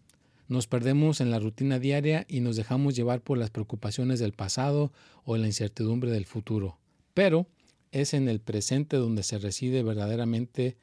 nos 0.48 0.66
perdemos 0.66 1.20
en 1.20 1.30
la 1.30 1.38
rutina 1.38 1.78
diaria 1.78 2.24
y 2.28 2.40
nos 2.40 2.56
dejamos 2.56 2.94
llevar 2.94 3.20
por 3.20 3.38
las 3.38 3.50
preocupaciones 3.50 4.20
del 4.20 4.32
pasado 4.32 4.92
o 5.24 5.36
la 5.36 5.46
incertidumbre 5.46 6.10
del 6.10 6.26
futuro. 6.26 6.78
Pero 7.14 7.46
es 7.92 8.14
en 8.14 8.28
el 8.28 8.40
presente 8.40 8.96
donde 8.96 9.22
se 9.22 9.38
reside 9.38 9.82
verdaderamente 9.82 10.76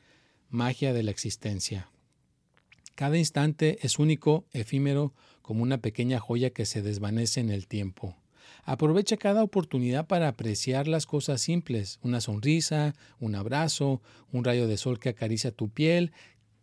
magia 0.50 0.94
de 0.94 1.04
la 1.04 1.12
existencia. 1.12 1.90
Cada 2.96 3.18
instante 3.18 3.80
es 3.82 3.98
único, 4.00 4.46
efímero, 4.52 5.14
como 5.42 5.64
una 5.64 5.80
pequeña 5.80 6.20
joya 6.20 6.52
que 6.52 6.66
se 6.66 6.82
desvanece 6.82 7.40
en 7.40 7.50
el 7.50 7.68
tiempo. 7.68 8.16
Aprovecha 8.66 9.18
cada 9.18 9.44
oportunidad 9.44 10.08
para 10.08 10.28
apreciar 10.28 10.88
las 10.88 11.06
cosas 11.06 11.42
simples, 11.42 12.00
una 12.02 12.22
sonrisa, 12.22 12.96
un 13.20 13.36
abrazo, 13.36 14.02
un 14.32 14.44
rayo 14.44 14.68
de 14.68 14.78
sol 14.78 15.00
que 15.00 15.10
acaricia 15.10 15.52
tu 15.52 15.70
piel 15.70 16.14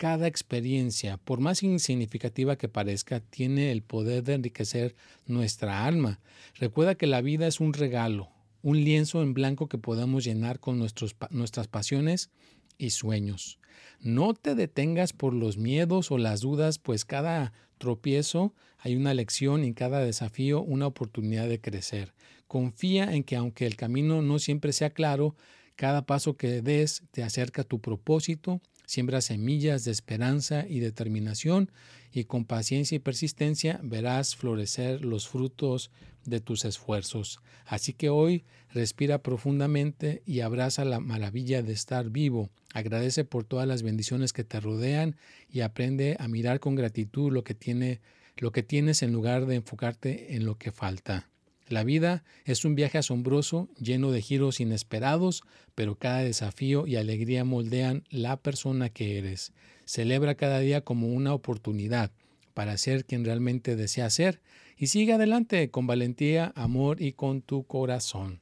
cada 0.01 0.27
experiencia, 0.27 1.19
por 1.19 1.41
más 1.41 1.63
insignificativa 1.63 2.57
que 2.57 2.71
parezca, 2.71 3.21
tiene 3.21 3.71
el 3.71 3.83
poder 3.83 4.25
de 4.25 4.33
enriquecer 4.33 4.97
nuestra 5.27 5.85
alma. 5.85 6.21
Recuerda 6.55 6.95
que 6.95 7.07
la 7.07 7.21
vida 7.21 7.47
es 7.47 7.61
un 7.61 7.75
regalo, 7.75 8.31
un 8.63 8.83
lienzo 8.83 9.21
en 9.21 9.35
blanco 9.35 9.69
que 9.69 9.77
podemos 9.77 10.25
llenar 10.25 10.59
con 10.59 10.79
nuestros, 10.79 11.15
nuestras 11.29 11.69
pasiones 11.69 12.31
y 12.79 12.91
sueños. 12.91 13.59
No 14.01 14.33
te 14.33 14.55
detengas 14.55 15.13
por 15.13 15.35
los 15.35 15.59
miedos 15.59 16.11
o 16.11 16.17
las 16.17 16.41
dudas, 16.41 16.79
pues 16.79 17.05
cada 17.05 17.53
tropiezo 17.77 18.55
hay 18.79 18.97
una 18.97 19.13
lección 19.13 19.67
y 19.67 19.75
cada 19.75 20.01
desafío 20.01 20.63
una 20.63 20.87
oportunidad 20.87 21.47
de 21.47 21.61
crecer. 21.61 22.15
Confía 22.47 23.15
en 23.15 23.23
que 23.23 23.37
aunque 23.37 23.67
el 23.67 23.77
camino 23.77 24.23
no 24.23 24.39
siempre 24.39 24.73
sea 24.73 24.89
claro, 24.89 25.37
cada 25.77 26.07
paso 26.07 26.39
que 26.39 26.63
des 26.63 27.03
te 27.11 27.23
acerca 27.23 27.63
a 27.63 27.65
tu 27.67 27.83
propósito 27.83 28.63
Siembra 28.91 29.21
semillas 29.21 29.85
de 29.85 29.93
esperanza 29.93 30.67
y 30.69 30.81
determinación 30.81 31.71
y 32.13 32.25
con 32.25 32.45
paciencia 32.45 32.97
y 32.97 32.99
persistencia 32.99 33.79
verás 33.85 34.35
florecer 34.35 35.05
los 35.05 35.29
frutos 35.29 35.93
de 36.25 36.41
tus 36.41 36.65
esfuerzos. 36.65 37.39
Así 37.67 37.93
que 37.93 38.09
hoy 38.09 38.43
respira 38.75 39.23
profundamente 39.23 40.25
y 40.27 40.41
abraza 40.41 40.85
la 40.85 40.99
maravilla 40.99 41.63
de 41.63 41.73
estar 41.73 42.11
vivo. 42.11 42.51
Agradece 42.75 43.25
por 43.25 43.45
todas 43.45 43.69
las 43.69 43.85
bendiciones 43.85 44.33
que 44.33 44.43
te 44.43 44.59
rodean 44.59 45.15
y 45.49 45.61
aprende 45.61 46.17
a 46.19 46.27
mirar 46.27 46.59
con 46.59 46.75
gratitud 46.75 47.31
lo 47.31 47.45
que 47.45 47.55
tiene 47.55 48.01
lo 48.39 48.51
que 48.51 48.65
tienes 48.65 49.05
en 49.05 49.13
lugar 49.13 49.47
de 49.47 49.55
enfocarte 49.55 50.35
en 50.35 50.45
lo 50.45 50.59
que 50.59 50.73
falta. 50.73 51.30
La 51.71 51.85
vida 51.85 52.25
es 52.45 52.65
un 52.65 52.75
viaje 52.75 52.99
asombroso, 52.99 53.69
lleno 53.79 54.11
de 54.11 54.21
giros 54.21 54.59
inesperados, 54.59 55.45
pero 55.77 55.95
cada 55.95 56.19
desafío 56.19 56.89
y 56.89 56.97
alegría 56.97 57.45
moldean 57.45 58.03
la 58.11 58.37
persona 58.37 58.89
que 58.89 59.19
eres. 59.19 59.53
Celebra 59.85 60.35
cada 60.35 60.59
día 60.59 60.81
como 60.81 61.07
una 61.07 61.33
oportunidad 61.33 62.11
para 62.55 62.77
ser 62.77 63.05
quien 63.05 63.25
realmente 63.25 63.77
desea 63.77 64.11
ser 64.11 64.41
y 64.77 64.89
sigue 64.89 65.13
adelante 65.13 65.71
con 65.71 65.87
valentía, 65.87 66.53
amor 66.57 67.01
y 67.01 67.13
con 67.13 67.41
tu 67.41 67.63
corazón. 67.63 68.41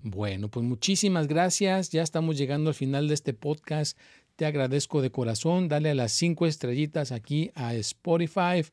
Bueno, 0.00 0.48
pues 0.48 0.66
muchísimas 0.66 1.28
gracias. 1.28 1.90
Ya 1.90 2.02
estamos 2.02 2.36
llegando 2.36 2.70
al 2.70 2.74
final 2.74 3.06
de 3.06 3.14
este 3.14 3.32
podcast. 3.32 3.96
Te 4.34 4.44
agradezco 4.44 5.02
de 5.02 5.12
corazón. 5.12 5.68
Dale 5.68 5.90
a 5.90 5.94
las 5.94 6.10
cinco 6.10 6.48
estrellitas 6.48 7.12
aquí 7.12 7.52
a 7.54 7.76
Spotify 7.76 8.64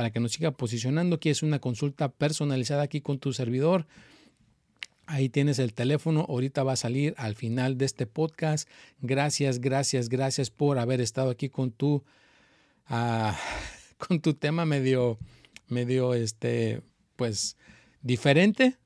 para 0.00 0.12
que 0.12 0.20
nos 0.20 0.32
siga 0.32 0.52
posicionando. 0.52 1.20
Quieres 1.20 1.42
una 1.42 1.58
consulta 1.58 2.10
personalizada 2.10 2.80
aquí 2.80 3.02
con 3.02 3.18
tu 3.18 3.34
servidor. 3.34 3.86
Ahí 5.04 5.28
tienes 5.28 5.58
el 5.58 5.74
teléfono, 5.74 6.24
ahorita 6.26 6.62
va 6.62 6.72
a 6.72 6.76
salir 6.76 7.12
al 7.18 7.34
final 7.34 7.76
de 7.76 7.84
este 7.84 8.06
podcast. 8.06 8.66
Gracias, 9.02 9.60
gracias, 9.60 10.08
gracias 10.08 10.48
por 10.48 10.78
haber 10.78 11.02
estado 11.02 11.28
aquí 11.28 11.50
con 11.50 11.70
tu, 11.70 12.02
uh, 12.88 13.32
con 14.08 14.22
tu 14.22 14.32
tema 14.32 14.64
medio, 14.64 15.18
medio, 15.68 16.14
este, 16.14 16.80
pues, 17.16 17.58
diferente. 18.00 18.78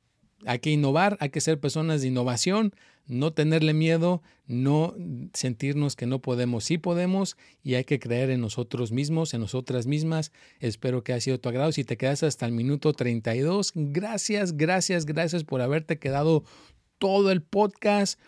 Hay 0.46 0.59
que 0.59 0.72
innovar, 0.72 1.16
hay 1.20 1.31
que 1.31 1.40
ser 1.40 1.61
personas 1.61 2.03
de 2.03 2.09
innovación 2.09 2.74
no 3.07 3.33
tenerle 3.33 3.75
miedo, 3.75 4.23
no 4.47 4.95
sentirnos 5.33 5.97
que 5.97 6.07
no 6.07 6.21
podemos, 6.21 6.64
sí 6.64 6.79
podemos 6.79 7.37
y 7.62 7.75
hay 7.75 7.85
que 7.85 7.99
creer 7.99 8.31
en 8.31 8.40
nosotros 8.40 8.93
mismos, 8.93 9.35
en 9.35 9.40
nosotras 9.40 9.87
mismas. 9.87 10.33
Espero 10.61 11.05
que 11.05 11.12
haya 11.12 11.21
sido 11.21 11.40
tu 11.40 11.49
agrado. 11.49 11.73
Si 11.73 11.85
te 11.85 11.97
quedas 11.97 12.23
hasta 12.23 12.47
el 12.47 12.53
minuto 12.53 12.93
32, 12.93 13.73
gracias, 13.75 14.57
gracias, 14.57 15.07
gracias 15.07 15.45
por 15.45 15.61
haberte 15.61 15.99
quedado 15.99 16.45
todo 16.99 17.31
el 17.31 17.43
podcast. 17.43 18.19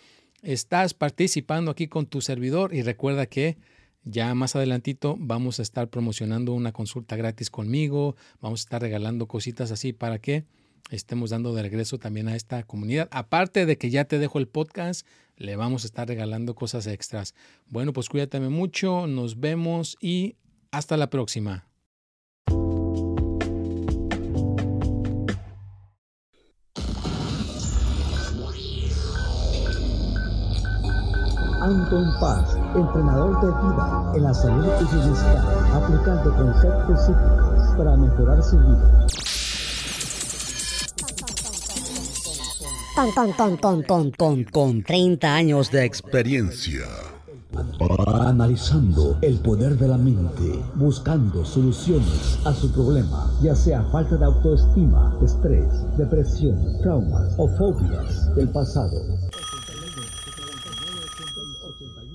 Estás 0.43 0.95
participando 0.95 1.71
aquí 1.71 1.89
con 1.89 2.07
tu 2.07 2.21
servidor 2.21 2.75
y 2.75 2.83
recuerda 2.83 3.27
que 3.27 3.57
ya 4.05 4.33
más 4.35 4.55
adelantito 4.55 5.17
vamos 5.19 5.59
a 5.59 5.63
estar 5.63 5.89
promocionando 5.89 6.53
una 6.53 6.73
consulta 6.73 7.17
gratis 7.17 7.51
conmigo, 7.51 8.15
vamos 8.41 8.61
a 8.61 8.65
estar 8.65 8.81
regalando 8.81 9.27
cositas 9.27 9.73
así 9.73 9.93
para 9.93 10.21
que 10.21 10.45
estemos 10.91 11.31
dando 11.31 11.55
de 11.55 11.63
regreso 11.63 11.99
también 11.99 12.29
a 12.29 12.37
esta 12.37 12.63
comunidad. 12.63 13.09
Aparte 13.11 13.67
de 13.67 13.79
que 13.79 13.91
ya 13.91 14.05
te 14.05 14.19
dejo 14.19 14.39
el 14.39 14.49
podcast, 14.49 15.07
le 15.37 15.57
vamos 15.57 15.85
a 15.85 15.87
estar 15.87 16.09
regalando 16.09 16.55
cosas 16.55 16.87
extras. 16.87 17.35
Bueno, 17.67 17.93
pues 17.93 18.09
cuídate 18.09 18.41
mucho, 18.41 19.07
nos 19.07 19.41
vemos 19.41 19.97
y 20.01 20.37
hasta 20.71 20.97
la 20.97 21.11
próxima. 21.11 21.67
Anton 31.67 32.15
Paz, 32.21 32.57
entrenador 32.77 33.41
de 33.41 33.49
vida 33.49 34.13
en 34.15 34.23
la 34.23 34.33
salud 34.33 34.67
y 34.81 34.95
bienestar, 34.95 35.39
aplicando 35.75 36.33
conceptos 36.37 37.07
psíquicos 37.07 37.77
para 37.77 37.97
mejorar 37.97 38.41
su 38.41 38.57
vida. 38.57 39.07
Con, 42.97 43.13
con, 43.13 43.57
con, 43.57 43.83
con, 43.83 44.11
con, 44.13 44.45
con 44.45 44.83
30 44.83 45.35
años 45.35 45.71
de 45.71 45.85
experiencia. 45.85 46.87
Analizando 48.09 49.19
el 49.21 49.39
poder 49.39 49.77
de 49.77 49.89
la 49.89 49.99
mente, 49.99 50.63
buscando 50.75 51.45
soluciones 51.45 52.39
a 52.45 52.53
su 52.55 52.73
problema, 52.73 53.31
ya 53.43 53.55
sea 53.55 53.83
falta 53.93 54.17
de 54.17 54.25
autoestima, 54.25 55.17
estrés, 55.23 55.69
depresión, 55.99 56.59
traumas 56.81 57.35
o 57.37 57.49
fobias 57.49 58.35
del 58.35 58.49
pasado. 58.49 59.26